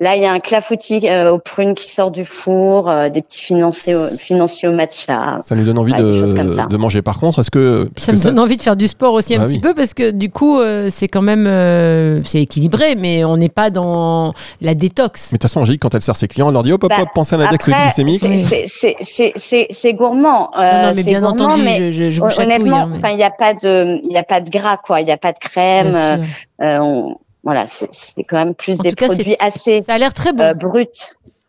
Là, 0.00 0.16
il 0.16 0.22
y 0.22 0.26
a 0.26 0.32
un 0.32 0.40
clafoutis 0.40 1.00
euh, 1.08 1.32
aux 1.32 1.38
prunes 1.38 1.74
qui 1.74 1.88
sort 1.90 2.10
du 2.10 2.24
four, 2.24 2.88
euh, 2.90 3.08
des 3.08 3.22
petits 3.22 3.42
financiers 3.42 3.94
au, 3.94 4.06
financiers 4.06 4.68
au 4.68 4.72
matcha. 4.72 5.38
ça 5.42 5.54
nous 5.54 5.64
donne 5.64 5.78
envie 5.78 5.92
de, 5.94 6.66
de 6.68 6.76
manger. 6.76 7.02
Par 7.02 7.13
contre, 7.20 7.40
est-ce 7.40 7.50
que 7.50 7.88
parce 7.94 8.06
Ça 8.06 8.12
que 8.12 8.18
me 8.18 8.22
donne 8.24 8.38
envie 8.38 8.56
de 8.56 8.62
faire 8.62 8.76
du 8.76 8.86
sport 8.88 9.12
aussi 9.12 9.34
un 9.34 9.38
Bah 9.40 9.46
petit 9.46 9.54
oui. 9.56 9.60
peu 9.60 9.74
parce 9.74 9.94
que 9.94 10.10
du 10.10 10.30
coup, 10.30 10.58
euh, 10.60 10.88
c'est 10.90 11.08
quand 11.08 11.22
même 11.22 11.46
euh, 11.46 12.20
c'est 12.24 12.40
équilibré, 12.42 12.94
mais 12.96 13.24
on 13.24 13.36
n'est 13.36 13.48
pas 13.48 13.70
dans 13.70 14.32
la 14.60 14.74
détox. 14.74 15.30
Mais 15.32 15.36
de 15.38 15.42
toute 15.42 15.50
façon, 15.50 15.60
Angélique, 15.60 15.82
quand 15.82 15.94
elle 15.94 16.02
sert 16.02 16.16
ses 16.16 16.28
clients, 16.28 16.48
elle 16.48 16.54
leur 16.54 16.62
dit 16.62 16.72
hop, 16.72 16.84
hop, 16.84 16.90
Bah, 16.90 16.96
hop, 17.02 17.08
pensez 17.14 17.34
à 17.34 17.38
l'index 17.38 17.68
glycémique. 17.68 18.20
c'est- 18.20 19.92
gourmand. 19.94 20.50
euh, 20.56 20.60
non, 20.82 20.88
non, 20.88 20.92
mais 20.96 21.02
bien 21.02 21.20
gourmand, 21.20 21.34
entendu, 21.44 21.62
mais 21.62 21.76
je, 21.76 21.90
je, 22.04 22.10
je 22.10 22.20
vous 22.20 22.26
honnêtement, 22.40 22.88
hein, 23.02 23.10
il 23.10 23.16
n'y 23.16 23.22
a 23.22 23.30
pas 23.30 23.54
de, 23.54 24.00
il 24.04 24.12
y 24.12 24.16
a 24.18 24.22
pas 24.24 24.40
de 24.40 24.50
gras, 24.50 24.76
quoi. 24.76 25.00
Il 25.00 25.04
n'y 25.06 25.12
a 25.12 25.16
pas 25.16 25.32
de 25.32 25.38
crème. 25.38 25.92
on- 26.60 27.16
voilà, 27.42 27.66
c'est 27.66 28.24
quand 28.24 28.36
même 28.38 28.54
plus 28.54 28.80
En 28.80 28.82
des 28.82 28.90
tout 28.90 28.94
cas, 28.96 29.08
c'est- 29.08 29.14
produits 29.16 29.36
assez 29.38 29.82
Ça 29.82 29.94
a 29.94 29.98
l'air 29.98 30.14
très 30.14 30.32
bon. 30.32 30.42
euh, 30.42 30.54
bruts. 30.54 30.86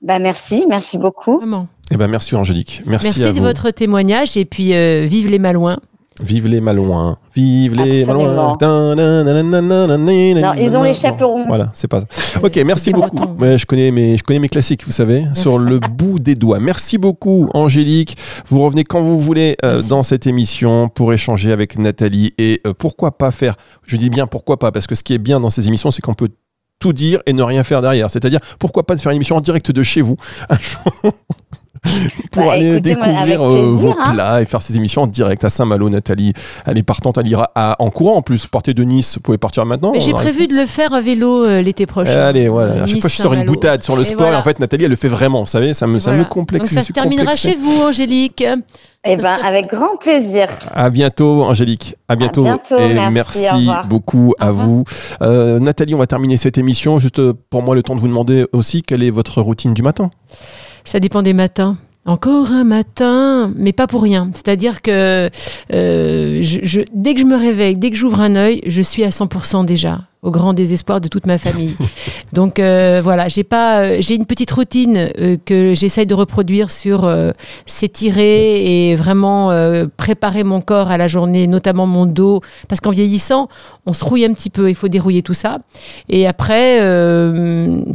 Bah 0.05 0.19
merci, 0.19 0.65
merci 0.69 0.99
beaucoup. 0.99 1.37
Vraiment. 1.37 1.67
Eh 1.89 1.97
ben 1.97 2.07
merci 2.07 2.35
Angélique, 2.35 2.83
merci, 2.85 3.07
Merci, 3.07 3.23
à 3.23 3.31
de 3.31 3.37
vous. 3.37 3.43
votre 3.43 3.71
témoignage 3.71 4.37
et 4.37 4.45
puis 4.45 4.73
euh, 4.75 5.05
vive 5.05 5.29
les 5.29 5.39
Malouins. 5.39 5.77
Vive 6.23 6.47
les 6.47 6.61
Malouins, 6.61 7.17
vive 7.35 7.75
les. 7.75 8.05
Malouins. 8.05 8.55
Non, 8.61 10.53
ils 10.57 10.73
ont 10.77 10.83
les 10.83 10.93
chaperons. 10.93 11.45
Voilà, 11.45 11.71
c'est 11.73 11.89
pas 11.89 12.01
ça. 12.01 12.39
Ok, 12.41 12.55
merci 12.65 12.91
beaucoup. 12.91 13.17
Ouais, 13.37 13.57
je 13.57 13.65
connais 13.65 13.91
mes, 13.91 14.15
je 14.17 14.23
connais 14.23 14.39
mes 14.39 14.47
classiques, 14.47 14.85
vous 14.85 14.93
savez, 14.93 15.25
sur 15.33 15.57
le 15.57 15.79
bout 15.79 16.17
des 16.19 16.35
doigts. 16.35 16.59
Merci 16.59 16.97
beaucoup, 16.97 17.49
Angélique. 17.53 18.15
Vous 18.47 18.61
revenez 18.61 18.85
quand 18.85 19.01
vous 19.01 19.19
voulez 19.19 19.57
euh, 19.65 19.81
dans 19.89 20.03
cette 20.03 20.25
émission 20.25 20.87
pour 20.87 21.11
échanger 21.11 21.51
avec 21.51 21.77
Nathalie 21.77 22.33
et 22.37 22.61
euh, 22.65 22.73
pourquoi 22.73 23.17
pas 23.17 23.31
faire. 23.31 23.55
Je 23.85 23.97
dis 23.97 24.09
bien 24.09 24.25
pourquoi 24.25 24.57
pas 24.57 24.71
parce 24.71 24.87
que 24.87 24.95
ce 24.95 25.03
qui 25.03 25.13
est 25.13 25.19
bien 25.19 25.41
dans 25.41 25.49
ces 25.49 25.67
émissions, 25.67 25.91
c'est 25.91 26.01
qu'on 26.01 26.13
peut 26.13 26.29
tout 26.79 26.93
dire 26.93 27.21
et 27.25 27.33
ne 27.33 27.43
rien 27.43 27.63
faire 27.63 27.81
derrière. 27.81 28.09
C'est-à-dire, 28.09 28.39
pourquoi 28.59 28.85
pas 28.85 28.95
de 28.95 29.01
faire 29.01 29.11
une 29.11 29.17
émission 29.17 29.35
en 29.35 29.41
direct 29.41 29.71
de 29.71 29.83
chez 29.83 30.01
vous 30.01 30.17
pour 32.31 32.45
Bah, 32.45 32.53
aller 32.53 32.73
écoutez, 32.73 32.95
découvrir 32.95 33.41
euh, 33.41 33.53
plaisir, 33.61 33.71
vos 33.71 33.95
hein. 33.99 34.13
plats 34.13 34.41
et 34.41 34.45
faire 34.45 34.61
ces 34.61 34.75
émissions 34.75 35.03
en 35.03 35.07
direct 35.07 35.43
à 35.43 35.49
Saint-Malo. 35.49 35.89
Nathalie, 35.89 36.33
elle 36.65 36.77
est 36.77 36.83
partante, 36.83 37.17
elle 37.17 37.27
ira 37.27 37.51
à- 37.55 37.75
en 37.79 37.89
courant 37.89 38.15
en 38.17 38.21
plus. 38.21 38.47
Partez 38.47 38.73
de 38.73 38.83
Nice, 38.83 39.15
vous 39.15 39.21
pouvez 39.21 39.37
partir 39.37 39.65
maintenant. 39.65 39.91
Mais 39.93 40.01
j'ai 40.01 40.11
prévu 40.13 40.47
de 40.47 40.53
le 40.55 40.65
faire 40.65 40.93
à 40.93 41.01
vélo 41.01 41.45
euh, 41.45 41.61
l'été 41.61 41.85
prochain. 41.85 42.11
Allez, 42.11 42.49
voilà. 42.49 42.73
À 42.73 42.77
chaque 42.79 42.87
Nice, 42.95 43.01
fois, 43.01 43.09
je 43.09 43.15
sors 43.15 43.33
une 43.33 43.45
boutade 43.45 43.83
sur 43.83 43.95
le 43.95 44.01
Et 44.01 44.05
sport 44.05 44.17
voilà. 44.19 44.37
et 44.37 44.39
en 44.39 44.43
fait, 44.43 44.59
Nathalie, 44.59 44.85
elle 44.85 44.89
le 44.91 44.95
fait 44.97 45.07
vraiment. 45.07 45.41
Vous 45.41 45.45
savez, 45.49 45.73
ça 45.73 45.87
me, 45.87 45.99
ça 45.99 46.11
me 46.11 46.15
Voilà. 46.15 46.29
complexe. 46.29 46.65
Donc 46.65 46.71
ça 46.73 46.83
se 46.83 46.91
terminera 46.93 47.25
complexé. 47.33 47.49
chez 47.51 47.55
vous, 47.57 47.81
Angélique. 47.83 48.43
Eh 49.07 49.17
ben, 49.17 49.37
avec 49.45 49.67
grand 49.69 49.97
plaisir. 49.97 50.47
À 50.73 50.89
bientôt, 50.89 51.43
Angélique. 51.43 51.95
À 52.07 52.15
bientôt. 52.15 52.41
bientôt, 52.43 52.79
et 52.79 52.95
merci, 53.11 53.45
beaucoup 53.87 54.33
à 54.39 54.51
vous. 54.51 54.83
Euh, 55.21 55.59
Nathalie, 55.59 55.93
on 55.93 55.99
va 55.99 56.07
terminer 56.07 56.37
cette 56.37 56.57
émission. 56.57 56.97
Juste 56.97 57.21
pour 57.51 57.61
moi, 57.61 57.75
le 57.75 57.83
temps 57.83 57.93
de 57.95 57.99
vous 57.99 58.07
demander 58.07 58.45
aussi 58.51 58.81
quelle 58.81 59.03
est 59.03 59.11
votre 59.11 59.41
routine 59.43 59.75
du 59.75 59.83
matin? 59.83 60.09
Ça 60.85 60.99
dépend 60.99 61.21
des 61.21 61.33
matins. 61.33 61.77
Encore 62.07 62.51
un 62.51 62.63
matin, 62.63 63.51
mais 63.55 63.73
pas 63.73 63.87
pour 63.87 64.03
rien. 64.03 64.29
C'est-à-dire 64.35 64.83
que 64.83 65.29
euh, 65.73 66.43
dès 66.93 67.13
que 67.15 67.19
je 67.19 67.25
me 67.25 67.35
réveille, 67.35 67.73
dès 67.73 67.89
que 67.89 67.95
j'ouvre 67.97 68.21
un 68.21 68.35
œil, 68.35 68.61
je 68.67 68.81
suis 68.83 69.03
à 69.03 69.09
100% 69.09 69.65
déjà, 69.65 70.01
au 70.25 70.31
grand 70.31 70.53
désespoir 70.53 70.99
de 70.99 71.07
toute 71.07 71.27
ma 71.27 71.37
famille. 71.37 71.75
Donc 72.33 72.59
euh, 72.59 72.99
voilà, 73.03 73.29
j'ai 73.29 73.43
pas, 73.43 73.81
euh, 73.81 73.97
j'ai 73.99 74.15
une 74.15 74.25
petite 74.25 74.51
routine 74.51 75.09
euh, 75.19 75.37
que 75.45 75.73
j'essaye 75.75 76.07
de 76.07 76.15
reproduire 76.15 76.71
sur 76.71 77.05
euh, 77.05 77.31
s'étirer 77.65 78.89
et 78.89 78.95
vraiment 78.95 79.51
préparer 79.97 80.43
mon 80.43 80.61
corps 80.61 80.89
à 80.89 80.97
la 80.97 81.07
journée, 81.07 81.45
notamment 81.45 81.85
mon 81.85 82.05
dos, 82.05 82.41
parce 82.67 82.81
qu'en 82.81 82.89
vieillissant, 82.89 83.47
on 83.85 83.93
se 83.93 84.03
rouille 84.03 84.25
un 84.25 84.33
petit 84.33 84.49
peu. 84.49 84.69
Il 84.69 84.75
faut 84.75 84.87
dérouiller 84.87 85.21
tout 85.21 85.33
ça. 85.35 85.59
Et 86.09 86.25
après, 86.27 86.79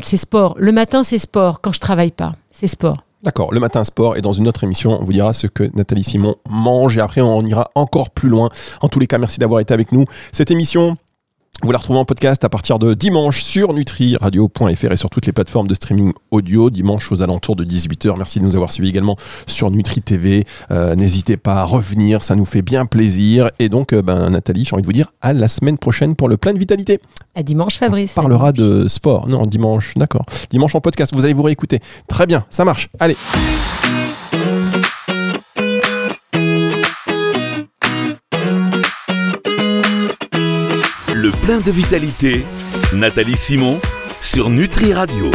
c'est 0.02 0.16
sport. 0.16 0.54
Le 0.58 0.70
matin, 0.70 1.02
c'est 1.02 1.18
sport. 1.18 1.60
Quand 1.60 1.72
je 1.72 1.80
travaille 1.80 2.12
pas, 2.12 2.32
c'est 2.52 2.68
sport. 2.68 2.98
D'accord, 3.22 3.52
le 3.52 3.60
matin 3.60 3.84
sport 3.84 4.16
et 4.16 4.22
dans 4.22 4.32
une 4.32 4.48
autre 4.48 4.64
émission, 4.64 4.98
on 4.98 5.04
vous 5.04 5.12
dira 5.12 5.34
ce 5.34 5.46
que 5.46 5.70
Nathalie 5.74 6.04
Simon 6.04 6.36
mange 6.48 6.96
et 6.96 7.00
après 7.00 7.20
on 7.20 7.42
ira 7.42 7.70
encore 7.74 8.10
plus 8.10 8.30
loin. 8.30 8.48
En 8.80 8.88
tous 8.88 8.98
les 8.98 9.06
cas, 9.06 9.18
merci 9.18 9.38
d'avoir 9.38 9.60
été 9.60 9.74
avec 9.74 9.92
nous. 9.92 10.04
Cette 10.32 10.50
émission, 10.50 10.96
vous 11.62 11.72
la 11.72 11.78
retrouvez 11.78 11.98
en 11.98 12.04
podcast 12.04 12.42
à 12.44 12.48
partir 12.48 12.78
de 12.78 12.94
dimanche 12.94 13.42
sur 13.42 13.74
nutriradio.fr 13.74 14.92
et 14.92 14.96
sur 14.96 15.10
toutes 15.10 15.26
les 15.26 15.32
plateformes 15.32 15.66
de 15.68 15.74
streaming 15.74 16.12
audio, 16.30 16.70
dimanche 16.70 17.12
aux 17.12 17.22
alentours 17.22 17.56
de 17.56 17.64
18h. 17.64 18.14
Merci 18.16 18.40
de 18.40 18.44
nous 18.44 18.56
avoir 18.56 18.72
suivis 18.72 18.88
également 18.88 19.16
sur 19.46 19.70
Nutri 19.70 20.00
TV. 20.00 20.44
Euh, 20.70 20.94
N'hésitez 20.94 21.36
pas 21.36 21.56
à 21.56 21.64
revenir, 21.64 22.22
ça 22.22 22.34
nous 22.34 22.46
fait 22.46 22.62
bien 22.62 22.86
plaisir. 22.86 23.50
Et 23.58 23.68
donc, 23.68 23.92
euh, 23.92 24.00
ben, 24.02 24.30
Nathalie, 24.30 24.64
j'ai 24.64 24.74
envie 24.74 24.82
de 24.82 24.86
vous 24.86 24.92
dire 24.92 25.10
à 25.20 25.32
la 25.32 25.48
semaine 25.48 25.76
prochaine 25.76 26.16
pour 26.16 26.28
le 26.28 26.36
plein 26.36 26.54
de 26.54 26.58
vitalité. 26.58 26.98
À 27.34 27.42
dimanche, 27.42 27.78
Fabrice. 27.78 28.12
On 28.16 28.22
parlera 28.22 28.52
de 28.52 28.88
sport. 28.88 29.28
Non, 29.28 29.42
dimanche, 29.42 29.94
d'accord. 29.96 30.24
Dimanche 30.50 30.74
en 30.74 30.80
podcast, 30.80 31.12
vous 31.14 31.24
allez 31.24 31.34
vous 31.34 31.42
réécouter. 31.42 31.80
Très 32.08 32.26
bien, 32.26 32.44
ça 32.50 32.64
marche. 32.64 32.88
Allez. 32.98 33.16
Plein 41.50 41.58
de 41.58 41.72
vitalité, 41.72 42.44
Nathalie 42.92 43.36
Simon 43.36 43.80
sur 44.20 44.50
Nutri 44.50 44.92
Radio. 44.92 45.32